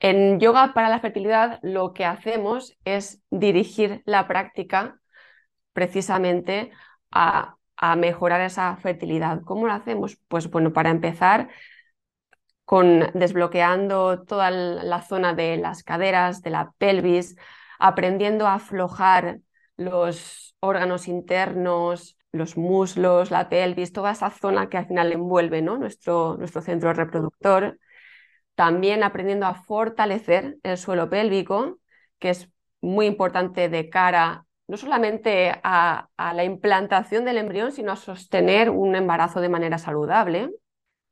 en 0.00 0.40
yoga 0.40 0.72
para 0.74 0.88
la 0.88 1.00
fertilidad 1.00 1.58
lo 1.62 1.92
que 1.94 2.04
hacemos 2.04 2.76
es 2.84 3.22
dirigir 3.30 4.02
la 4.06 4.28
práctica 4.28 5.00
precisamente 5.72 6.70
a, 7.10 7.56
mejorar 7.98 8.40
esa 8.40 8.76
fertilidad. 8.76 9.42
¿Cómo 9.44 9.66
lo 9.66 9.72
hacemos? 9.74 10.16
Pues 10.28 10.48
bueno, 10.50 10.72
para 10.72 10.90
empezar 10.90 11.50
con 12.64 13.10
desbloqueando 13.14 14.22
toda 14.24 14.50
la 14.50 15.02
zona 15.02 15.34
de 15.34 15.58
las 15.58 15.82
caderas, 15.82 16.40
de 16.42 16.50
la 16.50 16.72
pelvis, 16.78 17.36
aprendiendo 17.78 18.46
a 18.46 18.54
aflojar 18.54 19.40
los 19.76 20.54
órganos 20.60 21.08
internos, 21.08 22.16
los 22.32 22.56
muslos, 22.56 23.30
la 23.30 23.48
pelvis, 23.48 23.92
toda 23.92 24.12
esa 24.12 24.30
zona 24.30 24.68
que 24.68 24.78
al 24.78 24.86
final 24.86 25.12
envuelve 25.12 25.60
¿no? 25.60 25.76
nuestro, 25.76 26.36
nuestro 26.38 26.62
centro 26.62 26.92
reproductor. 26.94 27.78
También 28.54 29.02
aprendiendo 29.02 29.46
a 29.46 29.54
fortalecer 29.54 30.56
el 30.62 30.78
suelo 30.78 31.10
pélvico, 31.10 31.78
que 32.18 32.30
es 32.30 32.48
muy 32.80 33.06
importante 33.06 33.68
de 33.68 33.88
cara 33.88 34.46
no 34.66 34.76
solamente 34.76 35.52
a, 35.62 36.08
la 36.16 36.44
implantación 36.44 37.24
del 37.24 37.38
embrión, 37.38 37.72
sino 37.72 37.92
a 37.92 37.96
sostener 37.96 38.70
un 38.70 38.96
embarazo 38.96 39.40
de 39.40 39.48
manera 39.48 39.78
saludable. 39.78 40.50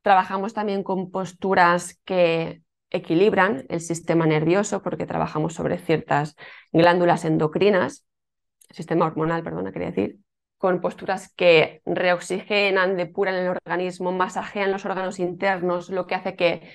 Trabajamos 0.01 0.53
también 0.53 0.83
con 0.83 1.11
posturas 1.11 1.99
que 2.03 2.61
equilibran 2.89 3.65
el 3.69 3.79
sistema 3.79 4.25
nervioso 4.25 4.81
porque 4.81 5.05
trabajamos 5.05 5.53
sobre 5.53 5.77
ciertas 5.77 6.35
glándulas 6.71 7.25
endocrinas, 7.25 8.05
sistema 8.69 9.05
hormonal, 9.05 9.43
perdona, 9.43 9.71
quería 9.71 9.89
decir, 9.89 10.17
con 10.57 10.81
posturas 10.81 11.31
que 11.35 11.81
reoxigenan, 11.85 12.97
depuran 12.97 13.35
el 13.35 13.49
organismo, 13.49 14.11
masajean 14.11 14.71
los 14.71 14.85
órganos 14.85 15.19
internos, 15.19 15.89
lo 15.89 16.07
que 16.07 16.15
hace 16.15 16.35
que 16.35 16.71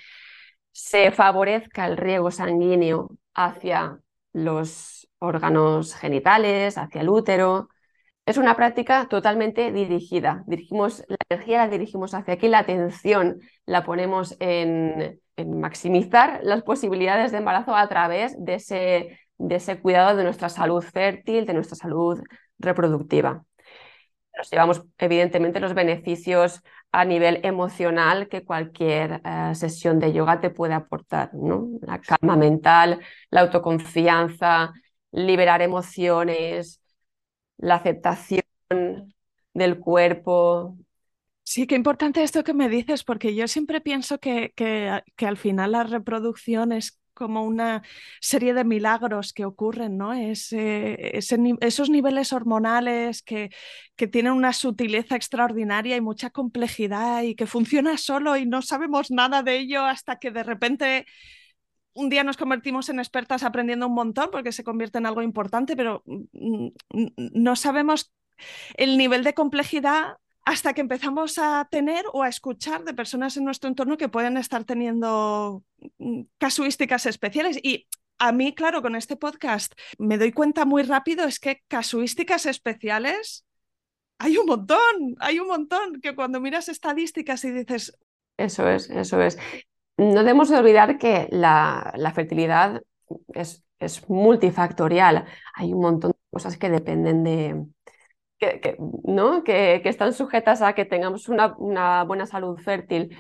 se 0.79 1.11
favorezca 1.11 1.87
el 1.87 1.97
riego 1.97 2.31
sanguíneo 2.31 3.11
hacia 3.35 3.99
los 4.33 5.09
órganos 5.19 5.97
genitales, 5.97 6.79
hacia 6.79 7.01
el 7.01 7.09
útero. 7.09 7.69
Es 8.25 8.37
una 8.37 8.55
práctica 8.55 9.09
totalmente 9.09 9.73
dirigida. 9.73 10.45
Dirigimos, 10.47 11.03
la 11.09 11.17
energía 11.29 11.59
la 11.59 11.69
dirigimos 11.69 12.14
hacia 12.14 12.35
aquí, 12.35 12.47
la 12.47 12.61
atención 12.61 13.41
la 13.67 13.83
ponemos 13.83 14.37
en, 14.38 15.21
maximizar 15.49 16.41
las 16.45 16.62
posibilidades 16.62 17.33
de 17.33 17.38
embarazo 17.38 17.75
a 17.75 17.88
través 17.88 18.37
de 18.38 18.55
ese, 18.55 19.19
de 19.37 19.57
ese 19.57 19.81
cuidado 19.81 20.17
de 20.17 20.23
nuestra 20.23 20.49
salud 20.49 20.83
fértil, 20.83 21.45
de 21.45 21.55
nuestra 21.55 21.75
salud 21.75 22.21
reproductiva. 22.61 23.45
Nos 24.38 24.51
llevamos 24.51 24.83
evidentemente 24.98 25.61
los 25.61 25.74
beneficios 25.74 26.62
a 26.92 27.05
nivel 27.05 27.40
emocional 27.44 28.29
que 28.29 28.44
cualquier 28.44 29.20
eh, 29.24 29.55
sesión 29.55 29.98
de 29.98 30.12
yoga 30.12 30.40
te 30.40 30.51
puede 30.51 30.74
aportar, 30.74 31.35
¿no? 31.35 31.68
La 31.83 32.01
calma 32.01 32.37
mental, 32.37 33.01
la 33.31 33.42
autoconfianza, 33.42 34.72
liberar 35.11 35.61
emociones, 35.61 36.81
la 37.59 37.74
aceptación 37.77 38.42
del 39.53 39.79
cuerpo. 39.81 40.77
Sí, 41.42 41.66
qué 41.66 41.74
importante 41.74 42.22
esto 42.22 42.44
que 42.44 42.55
me 42.55 42.68
dices, 42.68 43.05
porque 43.05 43.35
yo 43.35 43.48
siempre 43.48 43.81
pienso 43.81 44.18
que, 44.18 44.53
que, 44.55 45.03
que 45.16 45.27
al 45.27 45.37
final 45.37 45.72
la 45.72 45.83
reproducción 45.83 46.72
es 46.72 46.98
como 47.19 47.43
una 47.43 47.83
serie 48.21 48.55
de 48.55 48.63
milagros 48.63 49.33
que 49.33 49.45
ocurren, 49.45 49.99
¿no? 49.99 50.13
esos 50.15 51.91
niveles 51.91 52.33
hormonales 52.33 53.23
que, 53.23 53.51
que 53.97 54.07
tienen 54.07 54.33
una 54.35 54.53
sutileza 54.53 55.17
extraordinaria 55.17 55.97
y 55.97 56.01
mucha 56.01 56.31
complejidad 56.31 57.23
y 57.23 57.35
que 57.35 57.47
funciona 57.47 57.97
solo 57.99 58.37
y 58.37 58.47
no 58.47 58.63
sabemos 58.63 59.11
nada 59.11 59.43
de 59.43 59.59
ello 59.59 59.85
hasta 59.85 60.21
que 60.21 60.31
de 60.31 60.45
repente 60.45 61.07
un 61.93 62.09
día 62.09 62.23
nos 62.23 62.37
convertimos 62.37 62.89
en 62.89 63.01
expertas 63.01 63.43
aprendiendo 63.43 63.89
un 63.89 63.95
montón 63.95 64.29
porque 64.31 64.53
se 64.53 64.63
convierte 64.63 64.99
en 64.99 65.07
algo 65.07 65.23
importante, 65.23 65.75
pero 65.75 66.05
no 67.17 67.57
sabemos 67.57 68.13
el 68.75 68.97
nivel 68.97 69.25
de 69.25 69.35
complejidad 69.35 70.19
hasta 70.49 70.73
que 70.73 70.81
empezamos 70.81 71.39
a 71.39 71.69
tener 71.71 72.07
o 72.15 72.23
a 72.23 72.29
escuchar 72.29 72.83
de 72.83 72.95
personas 72.95 73.37
en 73.37 73.45
nuestro 73.45 73.69
entorno 73.69 73.99
que 73.99 74.09
pueden 74.09 74.39
estar 74.39 74.65
teniendo 74.65 75.63
mm, 75.99 76.23
casuísticas 76.39 77.05
especiales. 77.05 77.61
Y 77.63 77.87
a 78.19 78.33
mí, 78.33 78.55
claro, 78.55 78.81
con 78.81 78.97
este 78.97 79.17
podcast 79.17 79.75
me 79.99 80.17
doy 80.17 80.33
cuenta 80.33 80.65
muy 80.65 80.85
rápido 80.85 81.27
es 81.27 81.39
que 81.39 81.61
casuísticas 81.69 82.47
especiales 82.47 83.45
hay 84.19 84.39
un 84.39 84.47
montón, 84.47 85.17
hay 85.21 85.39
un 85.39 85.49
montón, 85.49 86.01
que 86.01 86.15
cuando 86.15 86.41
miras 86.41 86.71
estadísticas 86.71 87.45
y 87.45 87.51
dices... 87.51 87.99
Eso 88.39 88.71
es, 88.71 88.89
eso 88.89 89.21
es. 89.21 89.39
No 89.99 90.21
debemos 90.21 90.49
de 90.49 90.57
olvidar 90.57 90.97
que 90.97 91.29
la, 91.31 91.93
fertilidad 92.15 92.81
es, 93.35 93.63
es 93.81 94.09
multifactorial. 94.09 95.27
Hay 95.55 95.75
un 95.75 95.83
montón 95.83 96.13
de 96.13 96.19
cosas 96.31 96.57
que 96.57 96.71
dependen 96.71 97.23
de, 97.23 97.67
que, 98.38 98.77
¿no? 99.05 99.44
que, 99.44 99.83
están 99.85 100.12
sujetas 100.12 100.62
a 100.62 100.74
que 100.74 100.85
tengamos 100.85 101.29
una, 101.29 101.55
una 101.59 102.05
buena 102.05 102.27
salud 102.27 102.59
fértil. 102.59 103.16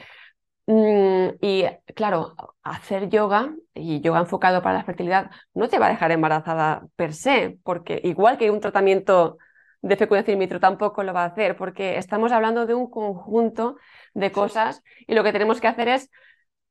Mm, 0.66 1.36
y 1.40 1.64
claro, 1.94 2.34
hacer 2.62 3.08
yoga 3.08 3.54
y 3.72 4.00
yoga 4.02 4.20
enfocado 4.20 4.62
para 4.62 4.76
la 4.78 4.84
fertilidad 4.84 5.30
no 5.54 5.68
te 5.68 5.78
va 5.78 5.86
a 5.86 5.90
dejar 5.90 6.10
embarazada 6.12 6.86
per 6.94 7.14
se, 7.14 7.58
porque 7.64 8.00
igual 8.04 8.36
que 8.36 8.50
un 8.50 8.60
tratamiento 8.60 9.38
de 9.80 9.96
fecundación 9.96 10.34
in 10.34 10.40
vitro 10.40 10.60
tampoco 10.60 11.02
lo 11.02 11.14
va 11.14 11.22
a 11.22 11.26
hacer, 11.26 11.56
porque 11.56 11.96
estamos 11.98 12.32
hablando 12.32 12.66
de 12.66 12.74
un 12.74 12.90
conjunto 12.90 13.76
de 14.14 14.32
cosas 14.32 14.82
y 15.06 15.14
lo 15.14 15.24
que 15.24 15.32
tenemos 15.32 15.60
que 15.60 15.68
hacer 15.68 15.88
es, 15.88 16.10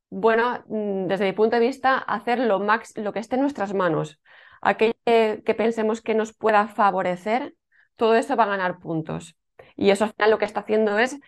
bueno, 0.09 0.63
mm, 0.67 1.07
desde 1.07 1.25
mi 1.25 1.33
punto 1.33 1.55
de 1.55 1.65
vista, 1.65 1.97
hacer 1.97 2.39
lo, 2.39 2.59
max, 2.59 2.93
lo 2.97 3.13
que 3.13 3.19
esté 3.19 3.35
en 3.35 3.41
nuestras 3.41 3.73
manos. 3.73 4.19
Aquello 4.61 4.93
que 5.05 5.55
pensemos 5.57 6.01
que 6.01 6.15
nos 6.15 6.33
pueda 6.33 6.67
favorecer, 6.67 7.55
todo 7.97 8.15
eso 8.15 8.35
va 8.37 8.45
a 8.45 8.47
ganar 8.47 8.79
puntos. 8.79 9.35
Y 9.75 9.91
eso 9.91 10.05
al 10.05 10.13
final 10.13 10.31
lo 10.31 10.37
que 10.39 10.45
está 10.45 10.61
haciendo 10.61 10.97
es 10.99 11.19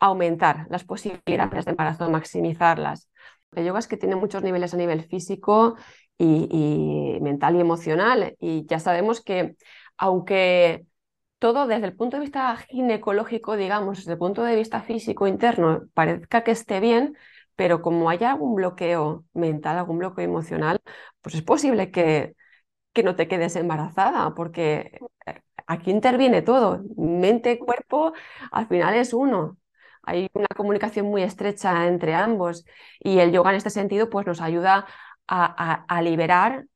aumentar 0.00 0.66
las 0.70 0.84
posibilidades 0.84 1.64
de 1.64 1.70
embarazo, 1.72 2.10
maximizarlas. 2.10 3.08
El 3.54 3.64
yoga 3.66 3.78
es 3.78 3.86
que 3.88 3.96
tiene 3.96 4.16
muchos 4.16 4.42
niveles 4.42 4.74
a 4.74 4.76
nivel 4.76 5.04
físico 5.04 5.76
y, 6.18 7.18
mental 7.22 7.56
y 7.56 7.60
emocional. 7.60 8.36
Y 8.40 8.66
ya 8.66 8.80
sabemos 8.80 9.22
que 9.22 9.56
aunque 9.96 10.86
todo 11.38 11.66
desde 11.66 11.86
el 11.86 11.96
punto 11.96 12.16
de 12.16 12.22
vista 12.22 12.56
ginecológico, 12.56 13.56
digamos, 13.56 13.98
desde 13.98 14.12
el 14.12 14.18
punto 14.18 14.44
de 14.44 14.56
vista 14.56 14.82
físico 14.82 15.26
interno, 15.26 15.82
parezca 15.94 16.44
que 16.44 16.52
esté 16.52 16.80
bien, 16.80 17.16
pero 17.56 17.82
como 17.82 18.10
haya 18.10 18.32
algún 18.32 18.54
bloqueo 18.56 19.24
mental, 19.34 19.78
algún 19.78 19.98
bloqueo 19.98 20.24
emocional, 20.24 20.80
pues 21.22 21.34
es 21.36 21.42
posible 21.42 21.90
que, 21.90 22.34
que 22.92 23.02
no 23.02 23.16
te 23.16 23.28
quedes 23.28 23.56
embarazada, 23.56 24.34
porque 24.34 24.98
aquí 25.66 25.90
interviene 25.90 26.42
todo, 26.42 26.82
mente, 26.96 27.58
cuerpo, 27.58 28.12
al 28.50 28.66
final 28.68 28.94
es 28.94 29.12
uno. 29.12 29.58
Hay 30.02 30.28
una 30.34 30.46
comunicación 30.54 31.06
muy 31.06 31.22
estrecha 31.22 31.86
entre 31.86 32.14
ambos 32.14 32.64
y 33.00 33.18
el 33.18 33.32
yoga 33.32 33.50
en 33.50 33.56
este 33.56 33.70
sentido 33.70 34.10
pues, 34.10 34.26
nos 34.26 34.40
ayuda 34.40 34.86
a, 35.26 36.02
liberar 36.02 36.66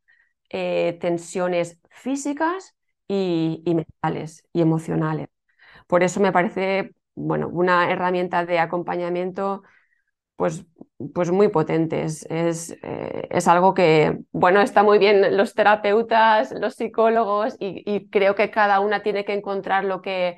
eh, 0.50 0.98
tensiones 1.00 1.78
físicas 1.90 2.74
y, 3.08 3.62
mentales 3.66 4.44
y 4.52 4.62
emocionales. 4.62 5.28
Por 5.86 6.02
eso 6.02 6.20
me 6.20 6.32
parece 6.32 6.94
bueno, 7.14 7.48
una 7.48 7.90
herramienta 7.90 8.46
de 8.46 8.58
acompañamiento 8.60 9.62
pues, 10.38 10.64
pues 11.14 11.32
muy 11.32 11.48
potentes. 11.48 12.24
Es, 12.30 12.70
eh, 12.82 13.26
es, 13.30 13.48
algo 13.48 13.74
que, 13.74 14.20
bueno, 14.30 14.60
está 14.60 14.84
muy 14.84 14.98
bien 15.00 15.36
los 15.36 15.52
terapeutas, 15.54 16.52
los 16.52 16.76
psicólogos 16.76 17.56
y, 17.58 18.08
creo 18.10 18.36
que 18.36 18.50
cada 18.50 18.78
una 18.78 19.02
tiene 19.02 19.24
que 19.24 19.34
encontrar 19.34 19.84
lo 19.84 20.00
que 20.00 20.36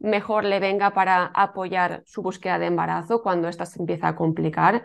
mejor 0.00 0.44
le 0.44 0.60
venga 0.60 0.92
para 0.92 1.24
apoyar 1.34 2.02
su 2.04 2.20
búsqueda 2.22 2.58
de 2.58 2.66
embarazo 2.66 3.22
cuando 3.22 3.48
ésta 3.48 3.64
se 3.64 3.80
empieza 3.80 4.08
a 4.08 4.16
complicar. 4.16 4.84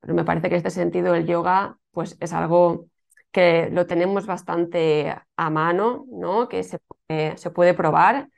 Pero 0.00 0.14
me 0.14 0.24
parece 0.24 0.50
que 0.50 0.56
en 0.56 0.58
este 0.58 0.70
sentido 0.70 1.14
el 1.14 1.26
yoga 1.26 1.78
pues 1.90 2.18
es 2.20 2.34
algo 2.34 2.86
que 3.32 3.70
lo 3.72 3.86
tenemos 3.86 4.26
bastante 4.26 5.14
a 5.36 5.50
mano, 5.50 6.04
¿no? 6.10 6.48
que 6.48 6.62
se, 6.64 6.78
se 7.36 7.50
puede 7.50 7.72
probar 7.72 8.28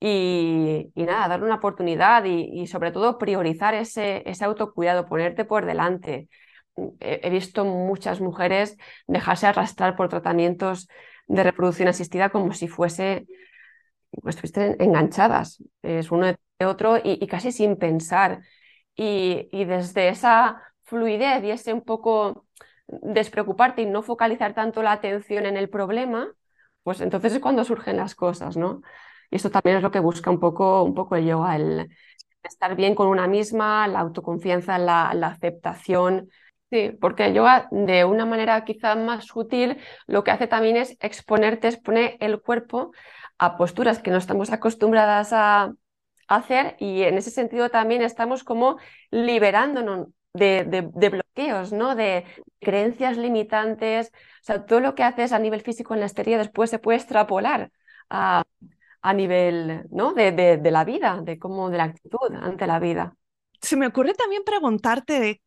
y, 0.00 0.92
nada, 0.94 1.28
darle 1.28 1.46
una 1.46 1.56
oportunidad 1.56 2.24
y, 2.24 2.66
sobre 2.66 2.92
todo 2.92 3.18
priorizar 3.18 3.74
ese, 3.74 4.22
ese, 4.26 4.44
autocuidado, 4.44 5.06
ponerte 5.06 5.44
por 5.44 5.66
delante. 5.66 6.28
He, 7.00 7.30
visto 7.30 7.64
muchas 7.64 8.20
mujeres 8.20 8.76
dejarse 9.08 9.48
arrastrar 9.48 9.96
por 9.96 10.08
tratamientos 10.08 10.88
de 11.26 11.42
reproducción 11.42 11.88
asistida 11.88 12.30
como 12.30 12.52
si 12.52 12.68
fuese, 12.68 13.26
estuviesen 14.24 14.76
enganchadas, 14.78 15.62
es 15.82 16.10
uno 16.10 16.26
de 16.26 16.66
otro 16.66 16.98
y, 17.02 17.26
casi 17.26 17.50
sin 17.52 17.76
pensar. 17.76 18.42
Y, 18.94 19.48
y 19.52 19.64
desde 19.64 20.08
esa 20.08 20.62
fluidez 20.84 21.42
y 21.44 21.50
ese 21.50 21.72
un 21.72 21.82
poco 21.82 22.46
despreocuparte 22.86 23.82
y 23.82 23.86
no 23.86 24.02
focalizar 24.02 24.54
tanto 24.54 24.82
la 24.82 24.92
atención 24.92 25.46
en 25.46 25.56
el 25.56 25.68
problema, 25.68 26.32
pues 26.82 27.00
entonces 27.00 27.34
es 27.34 27.40
cuando 27.40 27.64
surgen 27.64 27.96
las 27.96 28.14
cosas, 28.14 28.56
¿no? 28.56 28.80
Y 29.30 29.36
eso 29.36 29.50
también 29.50 29.76
es 29.76 29.82
lo 29.82 29.90
que 29.90 30.00
busca 30.00 30.30
un 30.30 30.40
poco, 30.40 30.82
un 30.82 30.94
poco 30.94 31.16
el 31.16 31.26
yoga, 31.26 31.56
el 31.56 31.88
estar 32.42 32.76
bien 32.76 32.94
con 32.94 33.08
una 33.08 33.26
misma, 33.26 33.88
la 33.88 34.00
autoconfianza, 34.00 34.78
la, 34.78 35.12
la 35.14 35.28
aceptación. 35.28 36.30
Sí, 36.70 36.92
porque 37.00 37.26
el 37.26 37.34
yoga 37.34 37.68
de 37.70 38.04
una 38.04 38.26
manera 38.26 38.64
quizá 38.64 38.94
más 38.94 39.26
sutil 39.26 39.78
lo 40.06 40.22
que 40.22 40.30
hace 40.32 40.46
también 40.46 40.76
es 40.76 40.96
exponerte, 41.00 41.68
expone 41.68 42.16
el 42.20 42.40
cuerpo 42.42 42.92
a 43.38 43.56
posturas 43.56 44.00
que 44.00 44.10
no 44.10 44.18
estamos 44.18 44.50
acostumbradas 44.52 45.32
a 45.32 45.72
hacer 46.28 46.76
y 46.78 47.02
en 47.02 47.16
ese 47.16 47.30
sentido 47.30 47.70
también 47.70 48.02
estamos 48.02 48.44
como 48.44 48.76
liberándonos 49.10 50.08
de, 50.34 50.64
de, 50.64 51.08
bloqueos, 51.08 51.72
¿no? 51.72 51.94
de 51.96 52.24
creencias 52.60 53.16
limitantes. 53.16 54.12
O 54.42 54.44
sea, 54.44 54.66
todo 54.66 54.80
lo 54.80 54.94
que 54.94 55.02
haces 55.04 55.32
a 55.32 55.38
nivel 55.38 55.62
físico 55.62 55.94
en 55.94 56.00
la 56.00 56.06
exterior 56.06 56.38
después 56.38 56.70
se 56.70 56.78
puede 56.78 56.98
extrapolar 56.98 57.70
a, 58.10 58.44
a 59.00 59.12
nivel 59.12 59.86
¿no? 59.90 60.12
de, 60.12 60.32
de, 60.32 60.70
la 60.70 60.84
vida, 60.84 61.20
de 61.22 61.38
cómo, 61.38 61.70
de 61.70 61.78
la 61.78 61.84
actitud 61.84 62.32
ante 62.40 62.66
la 62.66 62.78
vida. 62.78 63.14
Se 63.60 63.76
me 63.76 63.86
ocurre 63.86 64.14
también 64.14 64.42
preguntarte 64.44 65.40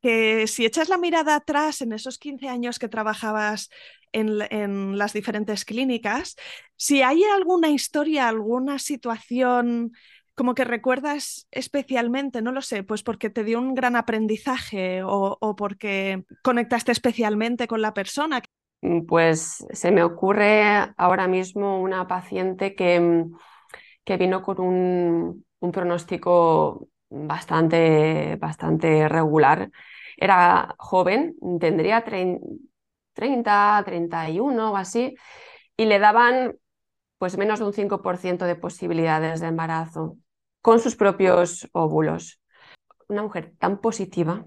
que 0.00 0.46
si 0.48 0.66
echas 0.66 0.88
la 0.88 0.98
mirada 0.98 1.36
atrás 1.36 1.80
en 1.80 1.92
esos 1.92 2.18
15 2.18 2.48
años 2.48 2.78
que 2.78 2.88
trabajabas 2.88 3.70
en, 4.10 4.40
en, 4.50 4.98
las 4.98 5.12
diferentes 5.12 5.64
clínicas, 5.64 6.36
si 6.76 7.02
hay 7.02 7.22
alguna 7.24 7.68
historia, 7.68 8.28
alguna 8.28 8.78
situación 8.78 9.92
como 10.34 10.54
que 10.54 10.64
recuerdas 10.64 11.46
especialmente, 11.50 12.42
no 12.42 12.52
lo 12.52 12.62
sé, 12.62 12.82
pues 12.82 13.02
porque 13.02 13.30
te 13.30 13.44
dio 13.44 13.58
un 13.58 13.74
gran 13.74 13.96
aprendizaje 13.96 15.02
o, 15.02 15.36
o 15.40 15.56
porque 15.56 16.24
conectaste 16.42 16.90
especialmente 16.90 17.66
con 17.66 17.82
la 17.82 17.94
persona. 17.94 18.42
Mm, 18.82 19.06
pues 19.06 19.64
se 19.70 19.90
me 19.92 20.02
ocurre 20.02 20.92
ahora 20.96 21.28
mismo 21.28 21.80
una 21.80 22.06
paciente 22.08 22.74
que, 22.74 23.00
mm, 23.00 23.36
que 24.04 24.16
vino 24.16 24.42
con 24.42 24.60
un, 24.60 25.46
pronóstico 25.72 26.88
bastante, 27.08 28.36
bastante 28.36 29.08
regular. 29.08 29.70
Era 30.16 30.74
joven, 30.78 31.36
tendría 31.60 32.04
30, 32.04 33.82
31 33.84 34.72
o 34.72 34.76
así, 34.76 35.14
y 35.76 35.86
le 35.86 35.98
daban 35.98 36.56
pues 37.18 37.38
menos 37.38 37.60
de 37.60 37.66
un 37.66 37.72
5% 37.72 38.46
de 38.46 38.56
posibilidades 38.56 39.40
de 39.40 39.48
embarazo 39.48 40.16
con 40.62 40.80
sus 40.80 40.96
propios 40.96 41.68
óvulos. 41.72 42.40
Una 43.08 43.22
mujer 43.22 43.54
tan 43.58 43.80
positiva, 43.80 44.44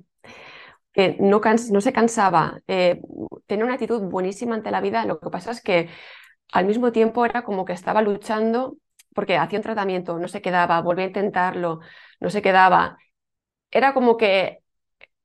que 0.95 1.17
no, 1.19 1.41
se 1.81 1.93
cansaba, 1.93 2.61
eh, 2.67 3.01
tenía 3.47 3.65
una 3.65 3.73
actitud 3.73 4.01
buenísima 4.03 4.55
ante 4.55 4.71
la 4.71 4.79
vida, 4.79 5.05
lo 5.05 5.19
que 5.19 5.29
pasa 5.29 5.51
es 5.51 5.61
que 5.61 5.89
al 6.53 6.65
mismo 6.65 6.93
tiempo 6.93 7.25
era 7.25 7.43
como 7.43 7.65
que 7.65 7.73
estaba 7.73 8.01
luchando 8.01 8.77
porque 9.13 9.37
hacía 9.37 9.59
un 9.59 9.63
tratamiento, 9.63 10.17
no 10.19 10.29
se 10.29 10.41
quedaba, 10.41 10.81
volvía 10.81 11.05
a 11.05 11.07
intentarlo, 11.09 11.81
no 12.21 12.29
se 12.29 12.41
quedaba. 12.41 12.97
Era 13.71 13.93
como 13.93 14.17
que 14.17 14.59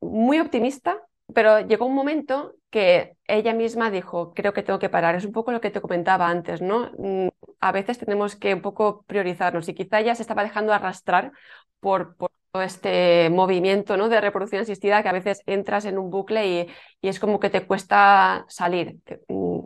muy 0.01 0.41
optimista, 0.41 0.99
pero 1.35 1.61
llegó 1.61 1.87
un 1.87 1.95
momento 1.95 2.57
que 2.71 3.17
ella 3.27 3.55
misma 3.55 3.91
dijo, 3.91 4.33
creo 4.35 4.53
que 4.53 4.63
tengo 4.63 4.79
que 4.79 4.89
parar. 4.89 5.15
Es 5.15 5.25
un 5.25 5.33
poco 5.33 5.53
lo 5.53 5.61
que 5.61 5.71
te 5.71 5.81
comentaba 5.81 6.29
antes, 6.29 6.63
¿no? 6.63 6.91
Mm, 6.99 7.29
a 7.61 7.73
veces 7.73 7.99
tenemos 7.99 8.37
que 8.37 8.55
un 8.55 8.63
poco 8.63 9.05
priorizarnos 9.05 9.69
y 9.69 9.75
quizá 9.75 10.01
ella 10.01 10.15
se 10.15 10.23
estaba 10.23 10.43
dejando 10.45 10.73
arrastrar 10.73 11.33
por, 11.81 12.17
este 12.55 13.31
movimiento 13.31 13.97
¿no? 13.97 14.09
de 14.09 14.21
reproducción 14.21 14.63
asistida 14.63 15.03
que 15.03 15.09
a 15.09 15.13
veces 15.13 15.43
entras 15.47 15.85
en 15.85 15.99
un 15.99 16.11
bucle 16.11 16.47
y, 16.49 16.67
y 17.01 17.09
es 17.09 17.21
como 17.21 17.41
que 17.41 17.51
te 17.51 17.67
cuesta 17.67 18.45
salir. 18.49 18.99
Mm, 19.29 19.61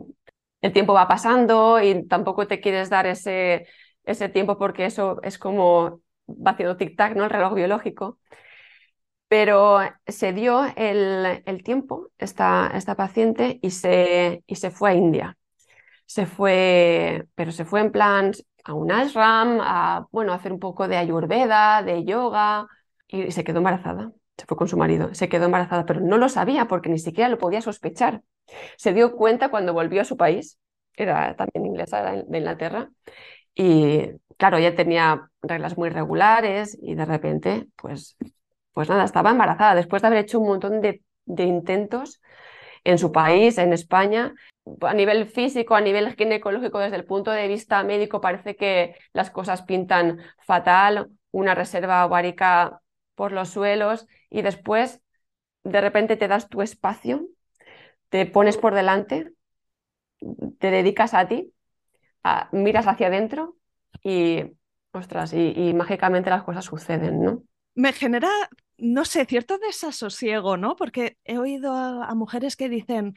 el 0.61 0.73
tiempo 0.73 0.93
va 0.93 1.07
pasando 1.07 1.81
y 1.81 2.07
tampoco 2.07 2.47
te 2.47 2.59
quieres 2.61 2.89
dar 2.89 3.05
ese, 3.07 3.67
ese 4.03 4.29
tiempo 4.29 4.57
porque 4.57 4.85
eso 4.85 5.19
es 5.23 5.37
como 5.37 6.01
va 6.27 6.51
haciendo 6.51 6.77
tic-tac, 6.77 7.15
¿no? 7.15 7.23
El 7.25 7.29
reloj 7.29 7.53
biológico. 7.53 8.19
Pero 9.27 9.79
se 10.07 10.33
dio 10.33 10.63
el, 10.75 11.43
el 11.45 11.63
tiempo, 11.63 12.09
esta, 12.17 12.71
esta 12.75 12.95
paciente, 12.95 13.59
y 13.61 13.71
se, 13.71 14.43
y 14.47 14.55
se 14.55 14.71
fue 14.71 14.91
a 14.91 14.93
India. 14.93 15.37
Se 16.05 16.25
fue, 16.27 17.27
pero 17.35 17.51
se 17.51 17.65
fue 17.65 17.81
en 17.81 17.91
plan 17.91 18.33
a 18.65 18.73
un 18.73 18.91
ashram, 18.91 19.59
a 19.61 20.07
bueno, 20.11 20.33
hacer 20.33 20.53
un 20.53 20.59
poco 20.59 20.87
de 20.87 20.97
ayurveda, 20.97 21.83
de 21.83 22.05
yoga, 22.05 22.67
y 23.07 23.31
se 23.31 23.43
quedó 23.43 23.59
embarazada. 23.59 24.11
Se 24.37 24.45
fue 24.45 24.57
con 24.57 24.67
su 24.67 24.77
marido, 24.77 25.13
se 25.13 25.29
quedó 25.29 25.45
embarazada, 25.45 25.85
pero 25.85 26.01
no 26.01 26.17
lo 26.17 26.27
sabía 26.27 26.67
porque 26.67 26.89
ni 26.89 26.99
siquiera 26.99 27.29
lo 27.29 27.37
podía 27.37 27.61
sospechar. 27.61 28.21
Se 28.77 28.93
dio 28.93 29.15
cuenta 29.15 29.49
cuando 29.49 29.73
volvió 29.73 30.01
a 30.01 30.05
su 30.05 30.17
país, 30.17 30.59
era 30.93 31.35
también 31.35 31.65
inglesa 31.65 32.23
de 32.27 32.37
Inglaterra, 32.37 32.89
y 33.53 34.09
claro, 34.37 34.57
ella 34.57 34.75
tenía 34.75 35.29
reglas 35.41 35.77
muy 35.77 35.89
regulares 35.89 36.77
y 36.81 36.95
de 36.95 37.05
repente, 37.05 37.67
pues, 37.77 38.17
pues 38.73 38.89
nada, 38.89 39.05
estaba 39.05 39.31
embarazada 39.31 39.75
después 39.75 40.01
de 40.01 40.07
haber 40.09 40.19
hecho 40.19 40.39
un 40.39 40.47
montón 40.47 40.81
de, 40.81 41.01
de 41.25 41.43
intentos 41.45 42.21
en 42.83 42.97
su 42.97 43.11
país, 43.11 43.57
en 43.57 43.73
España. 43.73 44.33
A 44.81 44.93
nivel 44.93 45.27
físico, 45.27 45.75
a 45.75 45.81
nivel 45.81 46.15
ginecológico, 46.15 46.79
desde 46.79 46.97
el 46.97 47.05
punto 47.05 47.31
de 47.31 47.47
vista 47.47 47.83
médico, 47.83 48.19
parece 48.19 48.55
que 48.55 48.95
las 49.13 49.29
cosas 49.29 49.61
pintan 49.61 50.19
fatal, 50.45 51.09
una 51.31 51.55
reserva 51.55 52.05
ovárica 52.05 52.81
por 53.15 53.31
los 53.31 53.49
suelos 53.49 54.07
y 54.29 54.41
después 54.41 55.01
de 55.63 55.81
repente 55.81 56.15
te 56.15 56.27
das 56.27 56.47
tu 56.49 56.61
espacio, 56.61 57.27
te 58.09 58.25
pones 58.25 58.57
por 58.57 58.75
delante, 58.75 59.31
te 60.59 60.71
dedicas 60.71 61.13
a 61.13 61.27
ti, 61.27 61.51
miras 62.51 62.87
hacia 62.87 63.07
adentro 63.07 63.57
y, 64.03 64.43
ostras, 64.91 65.33
y, 65.33 65.73
mágicamente 65.73 66.29
las 66.29 66.43
cosas 66.43 66.65
suceden, 66.65 67.21
¿no? 67.21 67.43
Me 67.73 67.91
genera, 67.91 68.29
no 68.77 69.05
sé, 69.05 69.25
cierto 69.25 69.57
desasosiego, 69.57 70.55
¿no? 70.55 70.75
Porque 70.75 71.17
he 71.25 71.37
oído 71.37 71.73
a, 71.73 72.05
a 72.05 72.15
mujeres 72.15 72.55
que 72.55 72.69
dicen, 72.69 73.15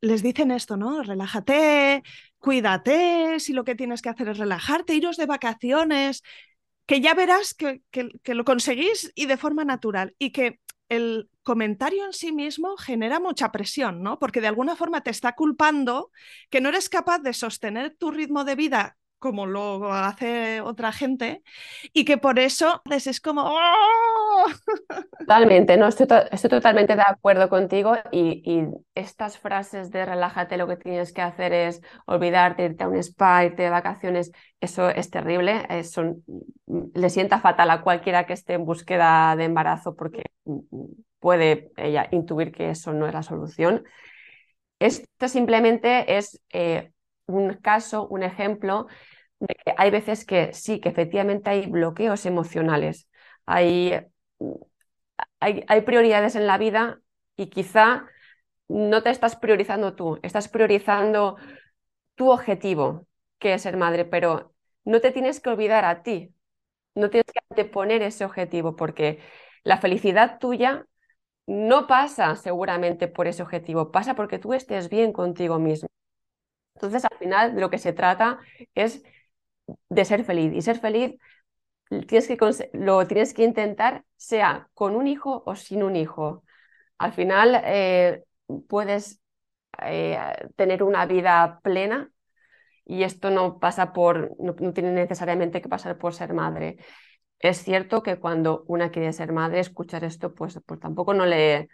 les 0.00 0.22
dicen 0.22 0.50
esto, 0.50 0.76
¿no? 0.76 1.02
Relájate, 1.02 2.02
cuídate, 2.38 3.38
si 3.40 3.52
lo 3.52 3.64
que 3.64 3.74
tienes 3.74 4.00
que 4.00 4.08
hacer 4.08 4.28
es 4.28 4.38
relajarte, 4.38 4.94
iros 4.94 5.16
de 5.16 5.26
vacaciones, 5.26 6.22
que 6.86 7.00
ya 7.00 7.14
verás 7.14 7.54
que, 7.54 7.82
que, 7.90 8.34
lo 8.34 8.44
conseguís 8.44 9.12
y 9.14 9.26
de 9.26 9.36
forma 9.36 9.64
natural. 9.64 10.14
Y 10.18 10.30
que 10.30 10.60
el 10.88 11.30
comentario 11.42 12.04
en 12.04 12.12
sí 12.12 12.32
mismo 12.32 12.76
genera 12.76 13.20
mucha 13.20 13.52
presión, 13.52 14.02
¿no? 14.02 14.18
Porque 14.18 14.40
de 14.40 14.48
alguna 14.48 14.76
forma 14.76 15.02
te 15.02 15.10
está 15.10 15.34
culpando 15.34 16.10
que 16.50 16.60
no 16.60 16.68
eres 16.68 16.88
capaz 16.88 17.20
de 17.20 17.32
sostener 17.32 17.96
tu 17.96 18.10
ritmo 18.10 18.44
de 18.44 18.56
vida 18.56 18.96
como 19.20 19.46
lo 19.46 19.92
hace 19.92 20.60
otra 20.60 20.90
gente 20.90 21.42
y 21.92 22.04
que 22.04 22.18
por 22.18 22.40
eso 22.40 22.82
es 22.90 23.20
como... 23.20 23.42
¡oh! 23.44 24.46
Totalmente, 25.20 25.76
no, 25.76 25.86
estoy, 25.86 26.06
estoy, 26.32 26.50
totalmente 26.50 26.96
de 26.96 27.02
acuerdo 27.06 27.48
contigo 27.48 27.94
y, 28.10 28.42
y, 28.44 28.66
estas 28.94 29.38
frases 29.38 29.90
de 29.90 30.04
relájate, 30.06 30.56
lo 30.56 30.66
que 30.66 30.76
tienes 30.76 31.12
que 31.12 31.22
hacer 31.22 31.52
es 31.52 31.82
olvidarte, 32.06 32.64
irte 32.64 32.84
a 32.84 32.88
un 32.88 32.96
spa, 32.96 33.44
irte 33.44 33.62
de 33.62 33.70
vacaciones, 33.70 34.32
eso 34.60 34.88
es 34.88 35.10
terrible, 35.10 35.66
eso, 35.68 36.16
le 36.66 37.10
sienta 37.10 37.38
fatal 37.38 37.70
a 37.70 37.82
cualquiera 37.82 38.26
que 38.26 38.32
esté 38.32 38.54
en 38.54 38.64
búsqueda 38.64 39.36
de 39.36 39.44
embarazo 39.44 39.94
porque 39.94 40.24
puede 41.20 41.70
ella 41.76 42.08
intuir 42.10 42.50
que 42.50 42.70
eso 42.70 42.92
no 42.92 43.06
es 43.06 43.14
la 43.14 43.22
solución. 43.22 43.84
Esto 44.78 45.28
simplemente 45.28 46.16
es 46.16 46.40
eh, 46.52 46.92
un 47.38 47.54
caso, 47.54 48.06
un 48.08 48.22
ejemplo 48.22 48.86
de 49.40 49.54
que 49.54 49.74
hay 49.78 49.90
veces 49.90 50.24
que 50.24 50.52
sí, 50.54 50.80
que 50.80 50.88
efectivamente 50.90 51.50
hay 51.50 51.66
bloqueos 51.68 52.26
emocionales, 52.26 53.08
hay, 53.46 53.94
hay, 55.40 55.64
hay 55.68 55.80
prioridades 55.82 56.36
en 56.36 56.46
la 56.46 56.58
vida 56.58 57.00
y 57.36 57.46
quizá 57.48 58.06
no 58.68 59.02
te 59.04 59.10
estás 59.10 59.36
priorizando 59.36 59.94
tú, 59.94 60.18
estás 60.22 60.48
priorizando 60.48 61.36
tu 62.16 62.30
objetivo, 62.30 63.06
que 63.38 63.54
es 63.54 63.62
ser 63.62 63.76
madre, 63.76 64.04
pero 64.04 64.54
no 64.84 65.00
te 65.00 65.12
tienes 65.12 65.40
que 65.40 65.50
olvidar 65.50 65.84
a 65.84 66.02
ti, 66.04 66.34
no 66.96 67.10
tienes 67.10 67.26
que 67.32 67.40
anteponer 67.50 68.02
ese 68.02 68.24
objetivo, 68.26 68.76
porque 68.76 69.20
la 69.64 69.78
felicidad 69.78 70.38
tuya 70.40 70.86
no 71.46 71.86
pasa 71.88 72.36
seguramente 72.36 73.08
por 73.08 73.28
ese 73.28 73.42
objetivo, 73.42 73.92
pasa 73.92 74.14
porque 74.16 74.38
tú 74.38 74.54
estés 74.54 74.88
bien 74.90 75.12
contigo 75.12 75.58
mismo. 75.58 75.88
Entonces, 76.80 77.04
al 77.04 77.18
final, 77.18 77.54
de 77.54 77.60
lo 77.60 77.70
que 77.70 77.78
se 77.78 77.92
trata 77.92 78.38
es 78.74 79.02
de 79.88 80.04
ser 80.04 80.24
feliz. 80.24 80.52
Y 80.54 80.62
ser 80.62 80.78
feliz 80.80 81.16
tienes 82.08 82.28
que, 82.28 82.38
lo 82.72 83.06
tienes 83.06 83.34
que 83.34 83.44
intentar, 83.44 84.04
sea 84.16 84.68
con 84.74 84.96
un 84.96 85.06
hijo 85.06 85.42
o 85.46 85.56
sin 85.56 85.82
un 85.82 85.96
hijo. 85.96 86.42
Al 86.98 87.12
final, 87.12 87.60
eh, 87.64 88.24
puedes 88.68 89.20
eh, 89.82 90.18
tener 90.56 90.82
una 90.82 91.06
vida 91.06 91.60
plena 91.62 92.10
y 92.86 93.04
esto 93.04 93.30
no 93.30 93.58
pasa 93.60 93.92
por, 93.92 94.36
no, 94.40 94.54
tiene 94.72 94.92
necesariamente 94.92 95.62
que 95.62 95.68
pasar 95.68 95.98
por 95.98 96.14
ser 96.14 96.34
madre. 96.34 96.78
Es 97.40 97.58
cierto 97.58 98.02
que 98.02 98.18
cuando 98.18 98.64
una 98.68 98.90
quiere 98.90 99.12
ser 99.12 99.32
madre, 99.32 99.60
escuchar 99.60 100.04
esto, 100.04 100.34
pues, 100.34 100.60
pues 100.66 100.80
tampoco 100.80 101.14
no 101.14 101.26
le, 101.26 101.68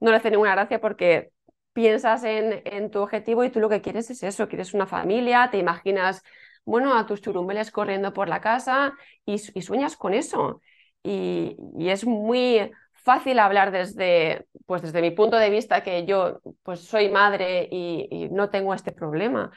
no 0.00 0.10
le 0.12 0.18
hace 0.18 0.30
ninguna 0.30 0.52
gracia 0.52 0.80
porque 0.80 1.32
piensas 1.74 2.24
en, 2.24 2.62
en, 2.64 2.90
tu 2.90 3.00
objetivo 3.00 3.44
y 3.44 3.50
tú 3.50 3.60
lo 3.60 3.68
que 3.68 3.82
quieres 3.82 4.10
es 4.10 4.22
eso, 4.22 4.48
quieres 4.48 4.74
una 4.74 4.86
familia, 4.86 5.50
te 5.50 5.58
imaginas, 5.58 6.22
bueno, 6.64 6.96
a 6.96 7.06
tus 7.06 7.20
churumbeles 7.20 7.70
corriendo 7.70 8.12
por 8.14 8.28
la 8.28 8.40
casa 8.40 8.94
y, 9.26 9.38
sueñas 9.38 9.96
con 9.96 10.14
eso. 10.14 10.62
Y, 11.02 11.56
y, 11.78 11.90
es 11.90 12.06
muy 12.06 12.70
fácil 12.92 13.38
hablar 13.38 13.72
desde, 13.72 14.46
pues 14.66 14.82
desde 14.82 15.02
mi 15.02 15.10
punto 15.10 15.36
de 15.36 15.50
vista 15.50 15.82
que 15.82 16.06
yo 16.06 16.40
pues 16.62 16.80
soy 16.80 17.10
madre 17.10 17.68
y, 17.70 18.28
no 18.30 18.50
tengo 18.50 18.72
este 18.74 18.92
problema. 18.92 19.50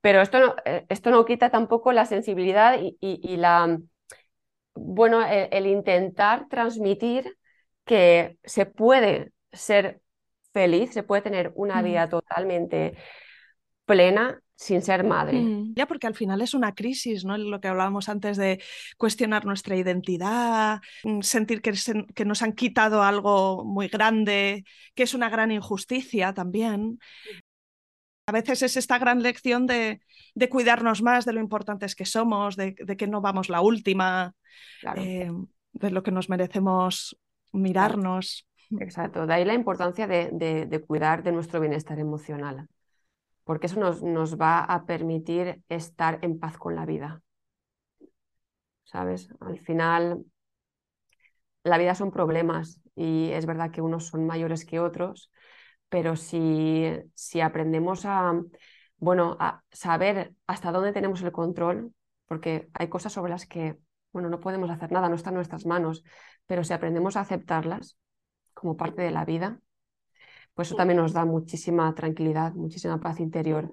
Pero 0.00 0.22
esto 0.22 0.40
no, 0.40 0.56
eh, 0.64 0.86
esto 0.88 1.10
no 1.10 1.24
quita 1.24 1.50
tampoco 1.50 1.92
la 1.92 2.06
sensibilidad 2.06 2.78
y, 2.80 3.36
la, 3.36 3.78
bueno, 4.74 5.22
el, 5.26 5.48
el 5.52 5.66
intentar 5.66 6.48
transmitir 6.48 7.36
que 7.84 8.38
se 8.44 8.66
puede 8.66 9.32
ser 9.52 10.00
feliz, 10.52 10.92
se 10.92 11.02
puede 11.02 11.22
tener 11.22 11.52
una 11.54 11.82
vida 11.82 12.08
totalmente 12.08 12.96
plena 13.84 14.40
sin 14.60 14.82
ser 14.82 15.04
madre. 15.04 15.42
Ya, 15.74 15.86
porque 15.86 16.06
al 16.06 16.14
final 16.14 16.42
es 16.42 16.52
una 16.52 16.74
crisis, 16.74 17.24
¿no? 17.24 17.38
Lo 17.38 17.62
que 17.62 17.68
hablábamos 17.68 18.10
antes 18.10 18.36
de 18.36 18.62
cuestionar 18.98 19.46
nuestra 19.46 19.74
identidad, 19.74 20.82
mm, 21.02 21.22
sentir 21.22 21.62
que, 21.62 21.74
se, 21.74 22.04
que, 22.14 22.26
nos 22.26 22.42
han 22.42 22.52
quitado 22.52 23.02
algo 23.02 23.64
muy 23.64 23.88
grande, 23.88 24.64
que 24.94 25.04
es 25.04 25.14
una 25.14 25.30
gran 25.30 25.50
injusticia 25.50 26.34
también. 26.34 26.98
A 28.26 28.32
veces 28.32 28.62
es 28.62 28.76
esta 28.76 28.98
gran 28.98 29.22
lección 29.22 29.66
de, 29.66 30.02
de 30.34 30.48
cuidarnos 30.50 31.00
más 31.00 31.24
de 31.24 31.32
lo 31.32 31.40
importantes 31.40 31.94
que 31.94 32.04
somos, 32.04 32.54
de, 32.54 32.74
de 32.78 32.96
que 32.98 33.06
no 33.06 33.22
vamos 33.22 33.48
la 33.48 33.62
última, 33.62 34.34
claro. 34.82 35.00
eh, 35.00 35.32
de 35.72 35.90
lo 35.90 36.02
que 36.02 36.10
nos 36.10 36.28
merecemos 36.28 37.18
mirarnos. 37.52 38.46
Exacto, 38.78 39.26
de 39.26 39.34
ahí 39.34 39.44
la 39.44 39.54
importancia 39.54 40.06
de, 40.06 40.30
de, 40.32 40.66
de, 40.66 40.80
cuidar 40.80 41.22
de 41.24 41.32
nuestro 41.32 41.60
bienestar 41.60 41.98
emocional, 41.98 42.68
porque 43.44 43.66
eso 43.66 43.80
nos, 43.80 44.02
nos, 44.02 44.40
va 44.40 44.60
a 44.60 44.86
permitir 44.86 45.62
estar 45.68 46.18
en 46.22 46.38
paz 46.40 46.58
con 46.58 46.76
la 46.76 46.86
vida. 46.86 47.22
¿Sabes? 48.84 49.28
Al 49.40 49.58
final, 49.58 50.24
la 51.64 51.78
vida 51.78 51.94
son 51.94 52.10
problemas 52.10 52.80
y 52.94 53.30
es 53.32 53.46
verdad 53.46 53.70
que 53.70 53.82
unos 53.82 54.06
son 54.06 54.26
mayores 54.26 54.64
que 54.64 54.80
otros, 54.80 55.30
pero 55.88 56.16
si, 56.16 56.86
si 57.14 57.40
aprendemos 57.40 58.04
a, 58.06 58.40
bueno, 58.98 59.36
a 59.40 59.62
saber 59.72 60.34
hasta 60.46 60.72
dónde 60.72 60.92
tenemos 60.92 61.22
el 61.22 61.32
control, 61.32 61.92
porque 62.26 62.68
hay 62.74 62.88
cosas 62.88 63.12
sobre 63.12 63.30
las 63.30 63.46
que, 63.46 63.78
bueno, 64.12 64.28
no 64.28 64.40
podemos 64.40 64.70
hacer 64.70 64.92
nada, 64.92 65.08
no 65.08 65.16
están 65.16 65.32
en 65.34 65.36
nuestras 65.36 65.66
manos, 65.66 66.04
pero 66.46 66.64
si 66.64 66.72
aprendemos 66.72 67.16
a 67.16 67.20
aceptarlas, 67.20 67.98
como 68.54 68.76
parte 68.76 69.02
de 69.02 69.10
la 69.10 69.24
vida, 69.24 69.60
pues 70.54 70.68
eso 70.68 70.76
también 70.76 70.98
nos 70.98 71.12
da 71.12 71.24
muchísima 71.24 71.94
tranquilidad, 71.94 72.52
muchísima 72.54 73.00
paz 73.00 73.20
interior. 73.20 73.70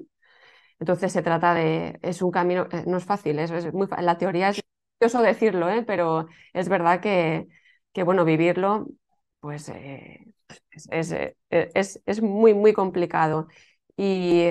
Entonces 0.79 1.11
se 1.11 1.21
trata 1.21 1.53
de, 1.53 1.99
es 2.01 2.21
un 2.21 2.31
camino, 2.31 2.67
eh, 2.71 2.83
no 2.87 2.97
es 2.97 3.05
fácil, 3.05 3.39
es, 3.39 3.73
muy, 3.73 3.87
la 3.99 4.17
teoría 4.17 4.49
es 4.49 4.61
curioso 4.99 5.21
decirlo, 5.21 5.69
¿eh? 5.69 5.83
pero 5.83 6.27
es 6.53 6.69
verdad 6.69 7.01
que, 7.01 7.47
que 7.93 8.03
bueno, 8.03 8.25
vivirlo, 8.25 8.87
pues 9.39 9.69
eh, 9.69 10.33
es, 10.71 11.15
es, 11.49 12.01
es, 12.05 12.21
muy, 12.21 12.53
muy 12.53 12.73
complicado. 12.73 13.47
Y, 13.97 14.49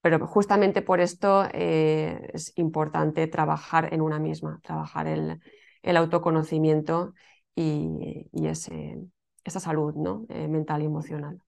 pero 0.00 0.26
justamente 0.26 0.82
por 0.82 1.00
esto 1.00 1.44
es 1.52 2.52
importante 2.56 3.26
trabajar 3.26 3.92
en 3.92 4.00
una 4.00 4.18
misma, 4.18 4.60
trabajar 4.62 5.06
el, 5.06 5.40
el 5.82 5.96
autoconocimiento 5.96 7.14
y, 7.54 8.28
y 8.32 8.46
ese, 8.46 8.98
esa 9.44 9.60
salud 9.60 9.94
¿no? 9.94 10.26
mental 10.28 10.82
y 10.82 10.86
emocional. 10.86 11.40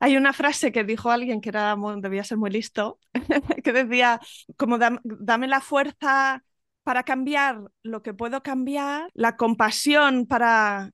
Hay 0.00 0.16
una 0.16 0.32
frase 0.32 0.72
que 0.72 0.84
dijo 0.84 1.10
alguien 1.10 1.40
que 1.40 1.48
era, 1.48 1.76
debía 1.98 2.24
ser 2.24 2.38
muy 2.38 2.50
listo, 2.50 2.98
que 3.64 3.72
decía, 3.72 4.20
como 4.56 4.78
dame 4.78 5.48
la 5.48 5.60
fuerza 5.60 6.44
para 6.82 7.02
cambiar 7.02 7.60
lo 7.82 8.02
que 8.02 8.12
puedo 8.12 8.42
cambiar, 8.42 9.10
la 9.14 9.36
compasión 9.36 10.26
para 10.26 10.90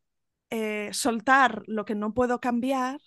eh, 0.50 0.90
soltar 0.92 1.62
lo 1.66 1.84
que 1.84 1.94
no 1.94 2.14
puedo 2.14 2.40
cambiar 2.40 3.00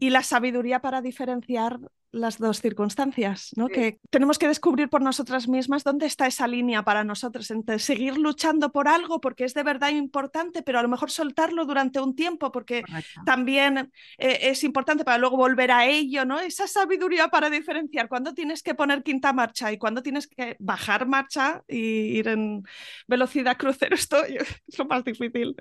y 0.00 0.10
la 0.10 0.22
sabiduría 0.22 0.80
para 0.80 1.02
diferenciar 1.02 1.78
las 2.10 2.38
dos 2.38 2.60
circunstancias, 2.60 3.50
¿no? 3.56 3.68
Que 3.68 3.98
tenemos 4.10 4.38
que 4.38 4.48
descubrir 4.48 4.88
por 4.88 5.02
nosotras 5.02 5.48
mismas 5.48 5.84
dónde 5.84 6.06
está 6.06 6.26
esa 6.26 6.46
línea 6.46 6.82
para 6.82 7.04
nosotros 7.04 7.50
entre 7.50 7.78
seguir 7.78 8.16
luchando 8.16 8.72
por 8.72 8.88
algo 8.88 9.20
porque 9.20 9.44
es 9.44 9.54
de 9.54 9.62
verdad 9.62 9.90
importante, 9.90 10.62
pero 10.62 10.78
a 10.78 10.82
lo 10.82 10.88
mejor 10.88 11.10
soltarlo 11.10 11.66
durante 11.66 12.00
un 12.00 12.14
tiempo 12.14 12.50
porque 12.50 12.82
también 13.26 13.92
eh, 14.18 14.38
es 14.42 14.64
importante 14.64 15.04
para 15.04 15.18
luego 15.18 15.36
volver 15.36 15.70
a 15.70 15.86
ello, 15.86 16.24
¿no? 16.24 16.40
Esa 16.40 16.66
sabiduría 16.66 17.28
para 17.28 17.50
diferenciar 17.50 18.08
cuándo 18.08 18.32
tienes 18.32 18.62
que 18.62 18.74
poner 18.74 19.02
quinta 19.02 19.32
marcha 19.32 19.72
y 19.72 19.78
cuándo 19.78 20.02
tienes 20.02 20.26
que 20.26 20.56
bajar 20.58 21.06
marcha 21.06 21.62
y 21.68 22.18
ir 22.18 22.28
en 22.28 22.62
velocidad 23.06 23.56
crucero, 23.56 23.94
esto 23.96 24.24
es 24.24 24.78
lo 24.78 24.86
más 24.86 25.04
difícil. 25.04 25.56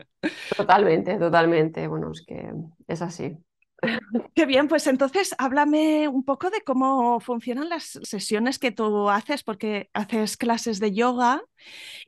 Totalmente, 0.56 1.18
totalmente. 1.18 1.88
Bueno, 1.88 2.12
es 2.12 2.24
que 2.26 2.52
es 2.88 3.02
así. 3.02 3.38
Qué 4.36 4.46
bien, 4.46 4.68
pues 4.68 4.88
entonces 4.88 5.36
háblame 5.38 6.08
un 6.08 6.24
poco 6.24 6.50
de 6.50 6.62
cómo 6.62 7.20
funcionan 7.20 7.70
las 7.70 8.00
sesiones 8.04 8.60
que 8.60 8.72
tú 8.72 9.10
haces, 9.10 9.44
porque 9.44 9.90
haces 9.94 10.38
clases 10.38 10.80
de 10.80 10.94
yoga 10.94 11.44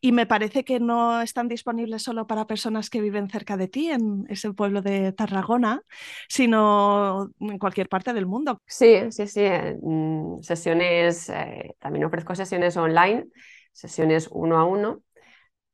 y 0.01 0.11
me 0.11 0.25
parece 0.25 0.63
que 0.63 0.79
no 0.79 1.21
están 1.21 1.47
disponibles 1.47 2.03
solo 2.03 2.27
para 2.27 2.47
personas 2.47 2.89
que 2.89 3.01
viven 3.01 3.29
cerca 3.29 3.57
de 3.57 3.67
ti, 3.67 3.91
en 3.91 4.25
ese 4.29 4.51
pueblo 4.53 4.81
de 4.81 5.11
Tarragona, 5.11 5.81
sino 6.27 7.29
en 7.39 7.59
cualquier 7.59 7.87
parte 7.87 8.13
del 8.13 8.25
mundo. 8.25 8.61
Sí, 8.65 9.11
sí, 9.11 9.27
sí. 9.27 9.45
Mm, 9.81 10.41
sesiones, 10.41 11.29
eh, 11.29 11.75
también 11.79 12.05
ofrezco 12.05 12.33
sesiones 12.35 12.77
online, 12.77 13.27
sesiones 13.71 14.27
uno 14.31 14.57
a 14.57 14.65
uno. 14.65 15.01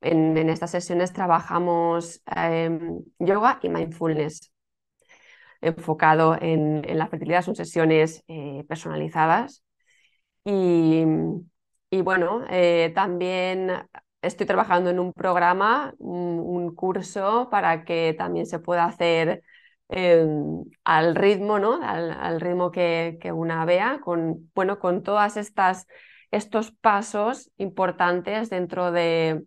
En, 0.01 0.37
estas 0.49 0.71
sesiones 0.71 1.13
trabajamos 1.13 2.21
em, 2.35 3.01
yoga 3.17 3.59
y 3.63 3.69
mindfulness 3.69 4.51
enfocado 5.65 6.37
en, 6.39 6.83
la 6.97 7.07
fertilidad, 7.07 7.41
son 7.43 7.55
sesiones 7.55 8.23
eh, 8.27 8.63
personalizadas. 8.67 9.63
Y, 10.43 11.03
bueno, 12.03 12.45
eh, 12.49 12.91
también 12.93 13.71
estoy 14.21 14.45
trabajando 14.45 14.89
en 14.89 14.99
un 14.99 15.13
programa, 15.13 15.93
un, 15.97 16.75
curso 16.75 17.49
para 17.49 17.85
que 17.85 18.13
también 18.17 18.45
se 18.45 18.59
pueda 18.59 18.85
hacer 18.85 19.43
em, 19.89 20.63
al 20.83 21.15
ritmo, 21.15 21.59
¿no? 21.59 21.79
Al, 21.81 22.41
ritmo 22.41 22.71
que, 22.71 23.17
que, 23.21 23.31
una 23.31 23.65
vea, 23.65 23.99
con, 24.03 24.51
bueno, 24.53 24.79
con 24.79 25.03
todas 25.03 25.37
estas 25.37 25.87
estos 26.31 26.71
pasos 26.71 27.51
importantes 27.57 28.49
dentro 28.49 28.91
de, 28.91 29.43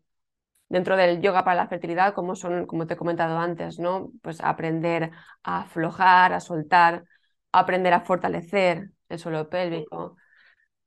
dentro 0.68 0.96
del 0.96 1.20
yoga 1.20 1.44
para 1.44 1.56
la 1.56 1.68
fertilidad, 1.68 2.14
como 2.14 2.34
son, 2.36 2.66
como 2.66 2.86
te 2.86 2.94
he 2.94 2.96
comentado 2.96 3.38
antes, 3.38 3.78
¿no? 3.78 4.10
Pues 4.22 4.40
aprender 4.40 5.10
a 5.42 5.60
aflojar, 5.62 6.32
a 6.32 6.40
soltar, 6.40 7.04
aprender 7.52 7.92
a 7.94 8.00
fortalecer 8.02 8.90
el 9.08 9.18
suelo 9.18 9.48
pélvico, 9.48 10.16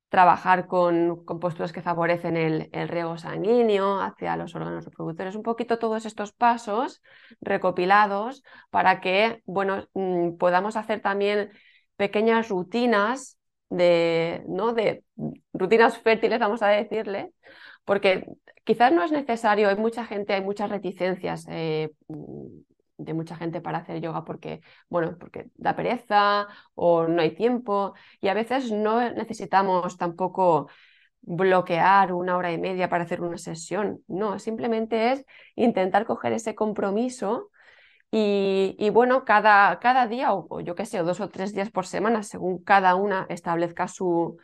trabajar 0.10 0.68
con, 0.68 1.24
con 1.26 1.40
posturas 1.40 1.72
que 1.72 1.82
favorecen 1.82 2.38
el, 2.38 2.70
el, 2.74 2.90
riego 2.90 3.18
sanguíneo 3.18 4.02
hacia 4.02 4.36
los 4.36 4.54
órganos 4.56 4.86
reproductores, 4.86 5.36
un 5.36 5.44
poquito 5.44 5.80
todos 5.80 6.06
estos 6.06 6.34
pasos 6.34 7.02
recopilados 7.40 8.44
para 8.70 9.00
que, 9.00 9.42
bueno, 9.46 9.88
mm, 9.94 10.38
podamos 10.38 10.76
hacer 10.76 11.02
también 11.02 11.52
pequeñas 11.96 12.50
rutinas 12.50 13.38
de, 13.70 14.44
¿no? 14.48 14.74
de 14.74 15.06
rutinas 15.54 15.98
fértiles, 15.98 16.40
vamos 16.40 16.62
a 16.62 16.68
decirle, 16.68 17.32
porque 17.86 18.26
quizás 18.64 18.92
no 18.94 19.04
es 19.04 19.12
necesario, 19.12 19.70
hay 19.70 19.76
mucha 19.76 20.06
gente, 20.06 20.34
hay 20.34 20.42
muchas 20.42 20.70
reticencias 20.70 21.46
eh, 21.50 21.92
de 22.98 23.14
mucha 23.14 23.36
gente 23.36 23.62
para 23.62 23.80
hacer 23.80 24.02
yoga 24.02 24.24
porque, 24.24 24.62
bueno, 24.90 25.18
porque 25.20 25.48
da 25.56 25.76
pereza 25.76 26.48
o 26.76 27.08
no 27.08 27.22
hay 27.22 27.32
tiempo 27.32 27.94
y 28.22 28.28
a 28.28 28.34
veces 28.34 28.72
no 28.72 29.12
necesitamos 29.12 29.98
tampoco 29.98 30.70
bloquear 31.22 32.14
una 32.14 32.38
hora 32.38 32.52
y 32.52 32.58
media 32.58 32.90
para 32.90 33.04
hacer 33.04 33.22
una 33.22 33.38
sesión, 33.38 34.02
no, 34.08 34.40
simplemente 34.40 35.12
es 35.12 35.26
intentar 35.56 36.06
coger 36.06 36.34
ese 36.34 36.56
compromiso 36.56 37.50
y, 38.14 38.90
bueno, 38.92 39.24
cada, 39.24 39.80
cada 39.80 40.06
día 40.08 40.34
o, 40.34 40.60
yo 40.60 40.76
qué 40.76 40.86
sé, 40.86 40.98
dos 41.00 41.22
o 41.22 41.30
tres 41.30 41.54
días 41.54 41.72
por 41.72 41.86
semana, 41.86 42.24
según 42.24 42.62
cada 42.62 42.96
una 42.96 43.26
establezca 43.30 43.88
su, 43.88 44.38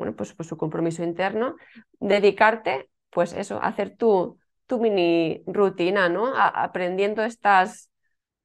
bueno, 0.00 0.16
pues, 0.16 0.34
pues 0.34 0.48
su 0.48 0.56
compromiso 0.56 1.02
interno, 1.04 1.56
dedicarte 2.00 2.90
pues 3.10 3.32
eso, 3.32 3.62
hacer 3.62 3.96
tu, 3.96 4.38
tu 4.66 4.78
mini 4.80 5.42
rutina, 5.46 6.08
¿no? 6.08 6.32
aprendiendo 6.36 7.22
estas, 7.22 7.90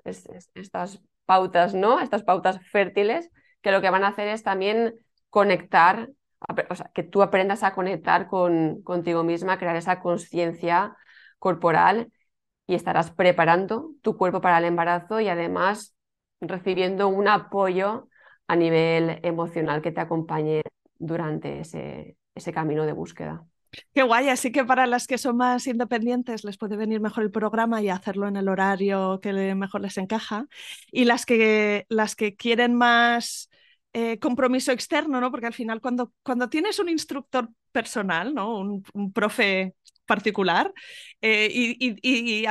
estas 0.03 1.01
pautas, 1.25 1.73
¿no? 1.73 1.99
Estas 1.99 2.23
pautas 2.23 2.59
fértiles 2.69 3.31
que 3.61 3.71
lo 3.71 3.81
que 3.81 3.89
van 3.89 4.03
a 4.03 4.09
hacer 4.09 4.27
es 4.27 4.43
también 4.43 4.95
conectar, 5.29 6.09
o 6.69 6.75
sea, 6.75 6.91
que 6.93 7.03
tú 7.03 7.21
aprendas 7.23 7.63
a 7.63 7.73
conectar 7.73 8.27
con, 8.27 8.81
contigo 8.83 9.23
misma, 9.23 9.57
crear 9.57 9.75
esa 9.75 10.01
conciencia 10.01 10.95
corporal 11.39 12.11
y 12.67 12.75
estarás 12.75 13.11
preparando 13.11 13.91
tu 14.01 14.17
cuerpo 14.17 14.41
para 14.41 14.57
el 14.57 14.65
embarazo 14.65 15.19
y 15.21 15.29
además 15.29 15.95
recibiendo 16.41 17.07
un 17.07 17.27
apoyo 17.27 18.09
a 18.47 18.55
nivel 18.55 19.19
emocional 19.23 19.81
que 19.81 19.91
te 19.91 20.01
acompañe 20.01 20.61
durante 20.97 21.59
ese, 21.59 22.17
ese 22.33 22.51
camino 22.51 22.85
de 22.85 22.93
búsqueda. 22.93 23.45
Qué 23.93 24.03
guay, 24.03 24.29
así 24.29 24.51
que 24.51 24.63
para 24.63 24.87
las 24.87 25.07
que 25.07 25.17
son 25.17 25.37
más 25.37 25.67
independientes 25.67 26.43
les 26.43 26.57
puede 26.57 26.77
venir 26.77 27.01
mejor 27.01 27.23
el 27.23 27.31
programa 27.31 27.81
y 27.81 27.89
hacerlo 27.89 28.27
en 28.27 28.37
el 28.37 28.47
horario 28.47 29.19
que 29.21 29.33
mejor 29.55 29.81
les 29.81 29.97
encaja. 29.97 30.47
Y 30.91 31.05
las 31.05 31.25
que, 31.25 31.85
las 31.89 32.15
que 32.15 32.35
quieren 32.35 32.73
más 32.75 33.49
eh, 33.93 34.19
compromiso 34.19 34.71
externo, 34.71 35.21
¿no? 35.21 35.31
Porque 35.31 35.47
al 35.47 35.53
final 35.53 35.81
cuando, 35.81 36.13
cuando 36.23 36.49
tienes 36.49 36.79
un 36.79 36.89
instructor 36.89 37.49
personal, 37.71 38.33
¿no? 38.33 38.59
Un, 38.59 39.13
profe 39.13 39.75
particular, 40.05 40.73
eh, 41.21 41.49
y, 41.51 42.45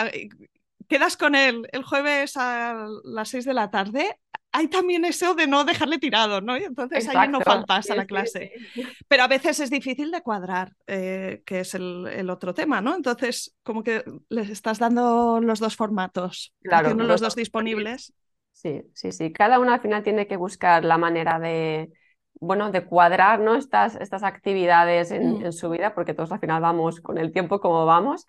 quedas 0.88 1.16
con 1.16 1.34
él 1.34 1.68
el 1.72 1.82
jueves 1.82 2.36
a 2.36 2.86
las 3.04 3.28
6 3.28 3.44
de 3.44 3.54
la 3.54 3.70
tarde, 3.70 4.18
hay 4.54 4.68
también 4.68 5.04
eso 5.04 5.34
de 5.34 5.48
no 5.48 5.64
dejarle 5.64 5.98
tirado, 5.98 6.40
¿no? 6.40 6.56
Y 6.56 6.62
entonces 6.62 7.08
ahí 7.08 7.28
no 7.28 7.40
faltas 7.40 7.90
a 7.90 7.96
la 7.96 8.06
clase. 8.06 8.52
Pero 9.08 9.24
a 9.24 9.26
veces 9.26 9.58
es 9.58 9.68
difícil 9.68 10.12
de 10.12 10.22
cuadrar, 10.22 10.76
eh, 10.86 11.42
que 11.44 11.60
es 11.60 11.74
el, 11.74 12.30
otro 12.30 12.54
tema, 12.54 12.80
¿no? 12.80 12.94
Entonces, 12.94 13.56
como 13.64 13.82
que 13.82 14.04
les 14.28 14.50
estás 14.50 14.78
dando 14.78 15.40
los 15.40 15.58
dos 15.58 15.74
formatos, 15.74 16.54
claro, 16.62 16.94
los 16.94 17.20
dos 17.20 17.34
disponibles. 17.34 18.14
Sí, 18.52 18.82
sí, 18.94 19.10
sí. 19.10 19.32
Cada 19.32 19.58
uno 19.58 19.72
al 19.72 19.80
final 19.80 20.04
tiene 20.04 20.28
que 20.28 20.36
buscar 20.36 20.84
la 20.84 20.98
manera 20.98 21.40
de, 21.40 21.90
bueno, 22.34 22.70
de 22.70 22.84
cuadrar 22.84 23.40
¿no? 23.40 23.56
estas, 23.56 23.96
estas 23.96 24.22
actividades 24.22 25.10
en, 25.10 25.40
mm. 25.40 25.46
en 25.46 25.52
su 25.52 25.68
vida, 25.68 25.96
porque 25.96 26.14
todos 26.14 26.30
al 26.30 26.38
final 26.38 26.62
vamos 26.62 27.00
con 27.00 27.18
el 27.18 27.32
tiempo 27.32 27.58
como 27.58 27.86
vamos. 27.86 28.24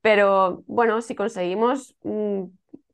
Pero 0.00 0.64
bueno, 0.66 1.02
si 1.02 1.14
conseguimos, 1.14 1.94
mm, 2.04 2.44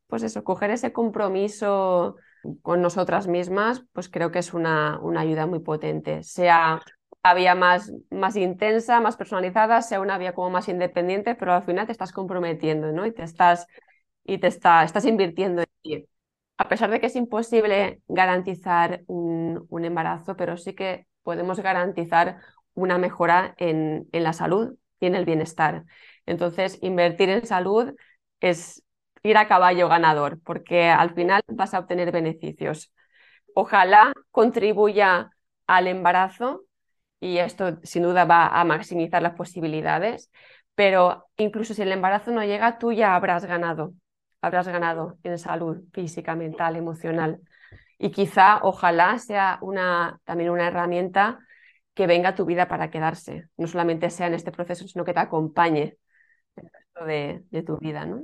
pues 0.07 0.23
eso, 0.23 0.43
coger 0.43 0.71
ese 0.71 0.91
compromiso 0.91 2.17
con 2.61 2.81
nosotras 2.81 3.27
mismas, 3.27 3.83
pues 3.93 4.09
creo 4.09 4.31
que 4.31 4.39
es 4.39 4.53
una, 4.53 4.99
una 5.01 5.21
ayuda 5.21 5.45
muy 5.47 5.59
potente. 5.59 6.23
Sea 6.23 6.81
una 7.23 7.33
vía 7.33 7.55
más, 7.55 7.91
más 8.11 8.35
intensa, 8.35 9.01
más 9.01 9.17
personalizada, 9.17 9.81
sea 9.81 9.99
una 10.01 10.17
vía 10.17 10.33
como 10.33 10.49
más 10.51 10.67
independiente, 10.69 11.35
pero 11.35 11.53
al 11.53 11.63
final 11.65 11.85
te 11.87 11.91
estás 11.91 12.11
comprometiendo, 12.11 12.91
¿no? 12.91 13.05
Y 13.05 13.11
te 13.13 13.23
estás, 13.23 13.67
y 14.23 14.37
te 14.39 14.47
está, 14.47 14.83
estás 14.83 15.05
invirtiendo 15.05 15.61
en 15.61 15.67
ti. 15.81 16.07
A 16.57 16.69
pesar 16.69 16.89
de 16.89 16.99
que 16.99 17.07
es 17.07 17.15
imposible 17.15 18.01
garantizar 18.07 19.03
un, 19.07 19.65
un 19.69 19.85
embarazo, 19.85 20.35
pero 20.37 20.57
sí 20.57 20.73
que 20.73 21.07
podemos 21.23 21.59
garantizar 21.59 22.39
una 22.73 22.97
mejora 22.97 23.55
en, 23.57 24.07
en 24.11 24.23
la 24.23 24.33
salud 24.33 24.77
y 24.99 25.07
en 25.07 25.15
el 25.15 25.25
bienestar. 25.25 25.85
Entonces, 26.25 26.79
invertir 26.81 27.29
en 27.29 27.45
salud 27.45 27.93
es 28.39 28.83
ir 29.29 29.37
a 29.37 29.47
caballo 29.47 29.87
ganador, 29.89 30.39
porque 30.43 30.89
al 30.89 31.13
final 31.15 31.41
vas 31.47 31.73
a 31.73 31.79
obtener 31.79 32.11
beneficios. 32.11 32.91
Ojalá 33.55 34.13
contribuya 34.31 35.31
al 35.67 35.87
embarazo 35.87 36.65
y 37.19 37.37
esto 37.39 37.79
sin 37.83 38.03
duda 38.03 38.25
va 38.25 38.47
a 38.47 38.63
maximizar 38.65 39.21
las 39.21 39.35
posibilidades, 39.35 40.31
pero 40.75 41.25
incluso 41.37 41.73
si 41.73 41.81
el 41.81 41.91
embarazo 41.91 42.31
no 42.31 42.43
llega, 42.43 42.77
tú 42.77 42.91
ya 42.91 43.15
habrás 43.15 43.45
ganado, 43.45 43.93
habrás 44.41 44.67
ganado 44.67 45.17
en 45.23 45.37
salud 45.39 45.83
física, 45.93 46.35
mental, 46.35 46.75
emocional. 46.75 47.41
Y 47.97 48.11
quizá, 48.11 48.59
ojalá, 48.63 49.17
sea 49.19 49.57
una, 49.61 50.19
también 50.25 50.49
una 50.51 50.67
herramienta 50.67 51.39
que 51.93 52.07
venga 52.07 52.29
a 52.29 52.35
tu 52.35 52.45
vida 52.45 52.67
para 52.67 52.89
quedarse, 52.91 53.49
no 53.57 53.67
solamente 53.67 54.09
sea 54.09 54.27
en 54.27 54.33
este 54.35 54.51
proceso, 54.51 54.87
sino 54.87 55.05
que 55.05 55.13
te 55.13 55.19
acompañe 55.21 55.97
el 56.57 56.69
resto 56.71 57.05
de, 57.05 57.43
de 57.51 57.63
tu 57.63 57.77
vida, 57.79 58.05
¿no? 58.05 58.23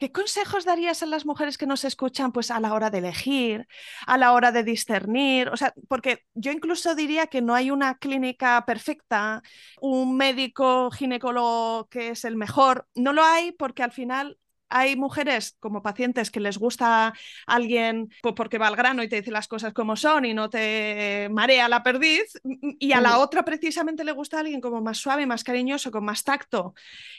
¿Qué 0.00 0.10
consejos 0.12 0.64
darías 0.64 1.02
a 1.02 1.06
las 1.06 1.26
mujeres 1.26 1.58
que 1.58 1.66
nos 1.66 1.84
escuchan 1.84 2.32
pues 2.32 2.50
a 2.50 2.58
la 2.58 2.72
hora 2.72 2.88
de 2.88 2.98
elegir, 2.98 3.68
a 4.06 4.16
la 4.16 4.32
hora 4.32 4.50
de 4.50 4.64
discernir? 4.64 5.50
O 5.50 5.58
sea, 5.58 5.74
porque 5.88 6.24
yo 6.32 6.52
incluso 6.52 6.94
diría 6.94 7.26
que 7.26 7.42
no 7.42 7.54
hay 7.54 7.70
una 7.70 7.98
clínica 7.98 8.64
perfecta, 8.64 9.42
un 9.80 10.16
médico 10.16 10.90
ginecólogo 10.90 11.88
que 11.90 12.08
es 12.10 12.24
el 12.24 12.36
mejor, 12.36 12.88
no 12.94 13.12
lo 13.12 13.22
hay 13.22 13.52
porque 13.52 13.82
al 13.82 13.92
final 13.92 14.38
hay 14.70 14.96
mujeres 14.96 15.56
como 15.60 15.82
pacientes 15.82 16.30
que 16.30 16.40
les 16.40 16.58
gusta 16.58 17.12
alguien 17.46 18.08
porque 18.36 18.58
va 18.58 18.68
al 18.68 18.76
grano 18.76 19.02
y 19.02 19.08
te 19.08 19.16
dice 19.16 19.30
las 19.30 19.48
cosas 19.48 19.72
como 19.72 19.96
son 19.96 20.24
y 20.24 20.34
no 20.34 20.48
te 20.48 21.28
marea 21.30 21.68
la 21.68 21.82
perdiz, 21.82 22.40
y 22.78 22.92
a 22.92 23.00
la 23.00 23.18
otra 23.18 23.44
precisamente 23.44 24.04
le 24.04 24.12
gusta 24.12 24.40
alguien 24.40 24.60
como 24.60 24.80
más 24.80 24.98
suave, 24.98 25.26
más 25.26 25.44
cariñoso, 25.44 25.90
con 25.90 26.04
más 26.04 26.24
tacto, 26.24 26.74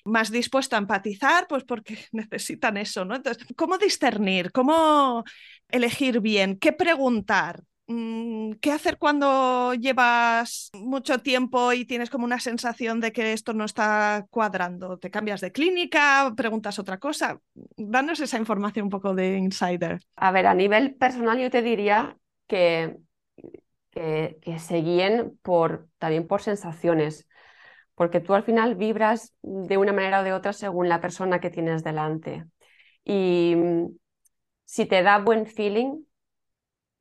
más 0.06 0.32
dispuesto 0.32 0.76
a 0.76 0.80
empatizar, 0.80 1.48
pues 1.48 1.64
porque 1.64 1.98
necesitan 2.12 2.78
eso, 2.78 3.06
¿no? 3.06 3.16
Entonces, 3.16 3.46
¿cómo 3.56 3.78
discernir? 3.78 4.52
¿Cómo 4.52 5.24
elegir 5.70 6.22
bien? 6.22 6.58
¿Qué 6.58 6.74
preguntar? 6.74 7.64
Mm, 7.92 8.54
¿Qué 8.62 8.72
hacer 8.72 8.98
cuando 8.98 9.74
llevas 9.74 10.70
mucho 10.74 11.20
tiempo 11.20 11.74
y 11.74 11.84
tienes 11.84 12.10
como 12.10 12.24
una 12.24 12.40
sensación 12.40 13.02
de 13.02 13.12
que 13.12 13.34
esto 13.34 13.54
no 13.54 13.66
está 13.66 14.26
cuadrando? 14.30 14.98
¿Te 14.98 15.12
cambias 15.12 15.42
de 15.42 15.52
clínica? 15.52 16.32
¿Preguntas 16.38 16.80
otra 16.80 17.00
cosa? 17.00 17.42
Danos 17.76 18.22
esa 18.22 18.38
información 18.38 18.86
un 18.86 18.92
poco 18.92 19.14
de 19.14 19.38
insider. 19.38 20.00
A 20.16 20.32
ver, 20.32 20.48
a 20.48 20.54
nivel 20.54 20.96
personal 20.96 21.38
yo 21.38 21.50
te 21.50 21.62
diría 21.62 22.18
que, 22.48 22.96
que, 23.90 24.38
que 24.42 24.60
se 24.60 24.78
guíen 24.78 25.38
por, 25.42 25.90
también 25.98 26.28
por 26.28 26.42
sensaciones, 26.42 27.28
porque 27.96 28.22
tú 28.22 28.36
al 28.36 28.44
final 28.44 28.76
vibras 28.76 29.34
de 29.42 29.78
una 29.78 29.92
manera 29.92 30.22
o 30.22 30.24
de 30.24 30.32
otra 30.32 30.54
según 30.54 30.88
la 30.88 31.02
persona 31.02 31.42
que 31.42 31.50
tienes 31.50 31.84
delante. 31.84 32.46
Y 33.04 33.56
mm, 33.58 33.88
si 34.66 34.86
te 34.86 35.04
da 35.04 35.20
buen 35.20 35.46
feeling, 35.46 36.06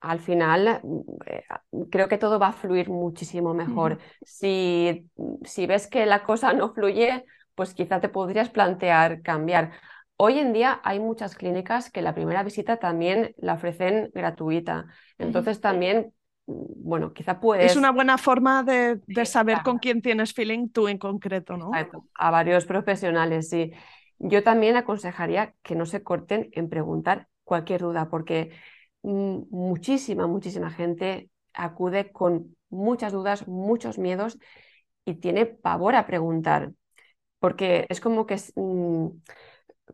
al 0.00 0.20
final 0.20 0.80
eh, 1.26 1.44
creo 1.90 2.08
que 2.08 2.18
todo 2.18 2.38
va 2.38 2.48
a 2.48 2.52
fluir 2.52 2.88
muchísimo 2.88 3.54
mejor. 3.54 3.98
si, 4.22 5.08
si, 5.44 5.66
ves 5.66 5.86
que 5.86 6.06
la 6.06 6.22
cosa 6.24 6.52
no 6.52 6.72
fluye, 6.72 7.24
pues 7.54 7.74
quizá 7.74 8.00
te 8.00 8.08
podrías 8.08 8.48
plantear 8.48 9.22
cambiar. 9.22 9.72
Hoy 10.16 10.38
en 10.38 10.52
día 10.52 10.80
hay 10.84 11.00
muchas 11.00 11.34
clínicas 11.34 11.90
que 11.90 12.02
la 12.02 12.14
primera 12.14 12.42
visita 12.42 12.78
también 12.78 13.34
la 13.38 13.54
ofrecen 13.54 14.10
gratuita. 14.12 14.86
Entonces 15.18 15.60
también, 15.60 16.12
bueno, 16.46 17.12
quizá 17.12 17.40
puedes... 17.40 17.70
Es 17.70 17.76
una 17.76 17.90
buena 17.90 18.18
forma 18.18 18.62
de, 18.62 19.00
saber 19.24 19.62
con 19.62 19.78
quién 19.78 20.02
tienes 20.02 20.34
feeling 20.34 20.68
tú 20.68 20.88
en 20.88 20.98
concreto, 20.98 21.56
¿no? 21.56 21.70
A 22.14 22.30
varios 22.30 22.66
profesionales, 22.66 23.48
sí. 23.48 23.72
Yo 24.18 24.42
también 24.42 24.76
aconsejaría 24.76 25.54
que 25.62 25.74
no 25.74 25.86
se 25.86 26.02
corten 26.02 26.50
en 26.52 26.68
preguntar 26.68 27.28
cualquier 27.44 27.80
duda, 27.80 28.10
porque 28.10 28.50
muchísima, 29.02 30.26
muchísima 30.26 30.70
gente 30.70 31.30
acude 31.52 32.12
con 32.12 32.56
muchas 32.68 33.12
dudas, 33.12 33.48
muchos 33.48 33.98
miedos 33.98 34.38
y 35.04 35.14
tiene 35.14 35.46
pavor 35.46 35.94
a 35.96 36.06
preguntar, 36.06 36.72
porque 37.38 37.86
es 37.88 38.00
como 38.00 38.26
que 38.26 38.34
es 38.34 38.52
mm, 38.56 39.08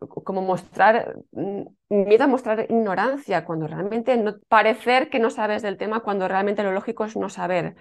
como 0.07 0.41
mostrar 0.41 1.17
mm, 1.31 1.63
miedo 1.89 2.23
a 2.23 2.27
mostrar 2.27 2.65
ignorancia 2.69 3.45
cuando 3.45 3.67
realmente 3.67 4.15
no 4.17 4.37
parecer 4.47 5.09
que 5.09 5.19
no 5.19 5.29
sabes 5.29 5.61
del 5.61 5.77
tema 5.77 6.01
cuando 6.01 6.27
realmente 6.27 6.63
lo 6.63 6.71
lógico 6.71 7.05
es 7.05 7.15
no 7.15 7.29
saber. 7.29 7.75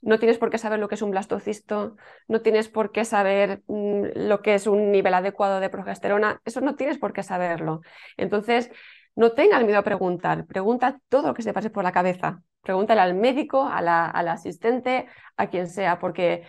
No 0.00 0.18
tienes 0.18 0.38
por 0.38 0.50
qué 0.50 0.58
saber 0.58 0.80
lo 0.80 0.88
que 0.88 0.96
es 0.96 1.02
un 1.02 1.12
blastocisto, 1.12 1.96
no 2.28 2.42
tienes 2.42 2.68
por 2.68 2.92
qué 2.92 3.04
saber 3.04 3.62
mm, 3.68 4.04
lo 4.16 4.42
que 4.42 4.54
es 4.54 4.66
un 4.66 4.90
nivel 4.92 5.14
adecuado 5.14 5.60
de 5.60 5.70
progesterona, 5.70 6.40
eso 6.44 6.60
no 6.60 6.74
tienes 6.74 6.98
por 6.98 7.12
qué 7.12 7.22
saberlo. 7.22 7.80
Entonces, 8.16 8.70
no 9.14 9.32
tengas 9.32 9.64
miedo 9.64 9.78
a 9.78 9.84
preguntar, 9.84 10.46
pregunta 10.46 10.98
todo 11.08 11.28
lo 11.28 11.34
que 11.34 11.42
se 11.42 11.52
pase 11.52 11.70
por 11.70 11.84
la 11.84 11.92
cabeza. 11.92 12.42
Pregúntale 12.62 13.00
al 13.00 13.14
médico, 13.14 13.66
a 13.66 13.82
la, 13.82 14.06
al 14.06 14.28
asistente, 14.28 15.06
a 15.36 15.48
quien 15.48 15.66
sea, 15.68 15.98
porque 15.98 16.44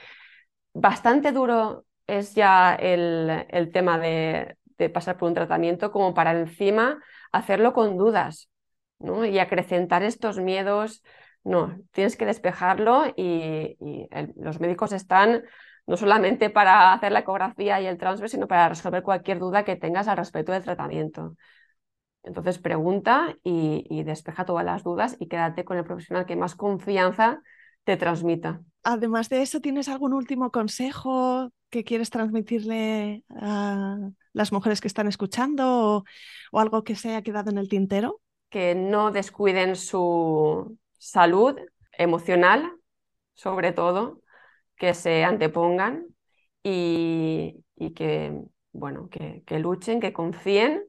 bastante 0.74 1.32
duro 1.32 1.86
es 2.08 2.36
ya 2.36 2.76
el, 2.76 3.72
tema 3.74 3.98
de, 4.00 4.58
pasar 4.94 5.18
por 5.18 5.30
un 5.30 5.36
tratamiento 5.36 5.92
como 5.92 6.14
para 6.14 6.32
encima 6.38 7.00
hacerlo 7.32 7.74
con 7.74 7.98
dudas 7.98 8.50
y 9.00 9.40
acrecentar 9.40 10.04
estos 10.04 10.40
miedos. 10.40 11.04
No, 11.44 11.78
tienes 11.92 12.16
que 12.16 12.26
despejarlo 12.26 13.06
y, 13.16 13.78
los 14.36 14.60
médicos 14.60 14.92
están 14.92 15.44
no 15.86 15.98
solamente 15.98 16.50
para 16.50 16.94
hacer 16.94 17.12
la 17.12 17.20
ecografía 17.20 17.82
y 17.82 17.88
el 17.88 17.98
transfer, 17.98 18.30
sino 18.30 18.48
para 18.48 18.70
resolver 18.70 19.04
cualquier 19.04 19.40
duda 19.40 19.66
que 19.66 19.76
tengas 19.76 20.08
al 20.08 20.18
respecto 20.18 20.54
del 20.54 20.64
tratamiento. 20.64 21.36
Entonces 22.24 22.58
pregunta 22.58 23.38
y, 23.44 24.04
despeja 24.04 24.46
todas 24.46 24.66
las 24.66 24.84
dudas 24.84 25.18
y 25.20 25.28
quédate 25.28 25.66
con 25.66 25.78
el 25.78 25.84
profesional 25.84 26.26
que 26.26 26.36
más 26.36 26.56
confianza 26.56 27.42
te 27.84 27.98
transmita. 27.98 28.62
Además 28.84 29.30
de 29.30 29.42
eso, 29.42 29.60
¿tienes 29.60 29.90
algún 29.90 30.14
último 30.14 30.52
consejo 30.52 31.52
que 31.70 31.84
quieres 31.84 32.10
transmitirle 32.10 33.24
a 33.30 33.98
las 34.32 34.52
mujeres 34.54 34.80
que 34.80 34.88
están 34.88 35.08
escuchando 35.08 36.06
o, 36.52 36.60
algo 36.60 36.84
que 36.84 36.96
se 36.96 37.10
haya 37.10 37.22
quedado 37.22 37.52
en 37.52 37.58
el 37.58 37.68
tintero? 37.68 38.22
Que 38.50 38.74
no 38.74 39.12
descuiden 39.12 39.76
su 39.76 40.78
salud 40.98 41.58
emocional, 41.92 42.72
sobre 43.34 43.74
todo, 43.74 44.22
que 44.78 44.94
se 44.94 45.26
antepongan 45.26 46.06
y, 46.64 47.64
que, 47.96 48.34
bueno, 48.72 49.10
que 49.10 49.60
luchen, 49.60 50.00
que 50.00 50.14
confíen 50.14 50.84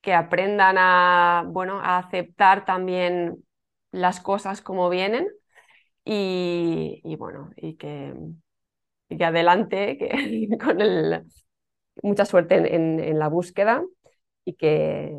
que 0.00 0.14
aprendan 0.14 0.76
a, 0.78 1.44
bueno, 1.46 1.80
a 1.80 1.98
aceptar 1.98 2.64
también 2.64 3.44
las 3.90 4.20
cosas 4.20 4.62
como 4.62 4.88
vienen 4.90 5.28
y, 6.04 7.16
bueno, 7.18 7.50
y 7.56 7.76
que, 7.76 8.14
y 9.08 9.22
adelante, 9.22 9.98
que 9.98 10.48
con 10.64 10.80
el, 10.80 11.24
mucha 12.02 12.24
suerte 12.24 12.74
en, 12.74 13.18
la 13.18 13.28
búsqueda 13.28 13.82
y 14.44 14.54
que, 14.54 15.14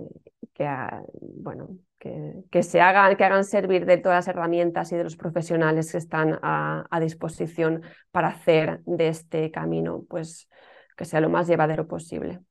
que 0.53 0.65
ah, 0.65 1.03
bueno, 1.21 1.77
que, 1.99 2.33
que, 2.49 2.63
se 2.63 2.81
hagan, 2.81 3.15
que 3.17 3.23
hagan 3.25 3.45
servir 3.45 3.85
de 3.85 3.97
todas 3.97 4.25
las 4.25 4.35
herramientas 4.35 4.91
y 4.91 4.95
de 4.95 5.03
los 5.03 5.17
profesionales 5.17 5.91
que 5.91 5.97
están 5.99 6.39
a, 6.41 6.85
a 6.89 6.99
disposición 6.99 7.83
para 8.11 8.29
hacer 8.29 8.81
de 8.85 9.09
este 9.09 9.51
camino, 9.51 10.05
pues 10.09 10.49
que 10.97 11.05
sea 11.05 11.21
lo 11.21 11.29
más 11.29 11.47
llevadero 11.47 11.87
posible. 11.87 12.41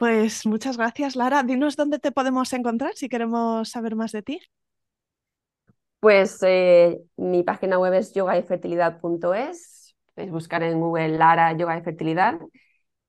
Pues 0.00 0.46
muchas 0.46 0.78
gracias, 0.78 1.14
Lara. 1.14 1.42
Dinos 1.42 1.76
dónde 1.76 1.98
te 1.98 2.10
podemos 2.10 2.50
encontrar 2.54 2.94
si 2.94 3.10
queremos 3.10 3.68
saber 3.68 3.96
más 3.96 4.12
de 4.12 4.22
ti. 4.22 4.40
Pues 6.00 6.38
eh, 6.40 7.02
mi 7.18 7.42
página 7.42 7.78
web 7.78 7.92
es 7.92 8.14
yogayfertilidad.es. 8.14 9.94
Podéis 10.14 10.32
buscar 10.32 10.62
en 10.62 10.80
Google 10.80 11.18
Lara 11.18 11.52
Yoga 11.52 11.76
y 11.76 11.82
Fertilidad. 11.82 12.40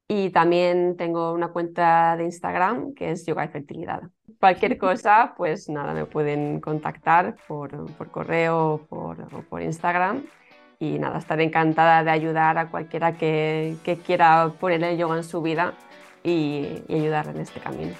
Y 0.09 0.31
también 0.31 0.97
tengo 0.97 1.31
una 1.31 1.53
cuenta 1.53 2.17
de 2.17 2.25
Instagram 2.25 2.93
que 2.93 3.11
es 3.11 3.25
Yoga. 3.25 3.49
Cualquier 4.37 4.77
cosa, 4.77 5.33
pues 5.37 5.69
nada, 5.69 5.93
me 5.93 6.03
pueden 6.03 6.59
contactar 6.59 7.37
por, 7.47 7.85
por 7.95 8.11
correo 8.11 8.73
o 8.73 8.77
por, 8.79 9.45
por 9.45 9.61
Instagram. 9.61 10.25
Y 10.77 10.99
nada, 10.99 11.19
estaré 11.19 11.45
encantada 11.45 12.03
de 12.03 12.11
ayudar 12.11 12.57
a 12.57 12.69
cualquiera 12.69 13.17
que, 13.17 13.77
que 13.85 13.95
quiera 13.95 14.51
poner 14.59 14.83
el 14.83 14.97
yoga 14.97 15.15
en 15.15 15.23
su 15.23 15.41
vida 15.41 15.73
y, 16.23 16.83
y 16.87 16.95
ayudarle 16.95 17.31
en 17.31 17.39
este 17.39 17.59
camino. 17.59 17.93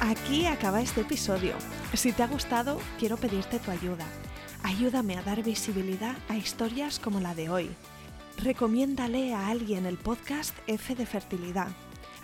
Aquí 0.00 0.46
acaba 0.46 0.80
este 0.80 1.02
episodio. 1.02 1.54
Si 1.92 2.12
te 2.12 2.22
ha 2.22 2.26
gustado, 2.26 2.78
quiero 2.98 3.16
pedirte 3.16 3.58
tu 3.58 3.70
ayuda. 3.70 4.04
Ayúdame 4.62 5.16
a 5.16 5.22
dar 5.22 5.42
visibilidad 5.42 6.16
a 6.28 6.36
historias 6.36 6.98
como 6.98 7.20
la 7.20 7.34
de 7.34 7.48
hoy. 7.48 7.70
Recomiéndale 8.38 9.34
a 9.34 9.48
alguien 9.48 9.86
el 9.86 9.96
podcast 9.96 10.56
F 10.66 10.94
de 10.94 11.06
Fertilidad 11.06 11.68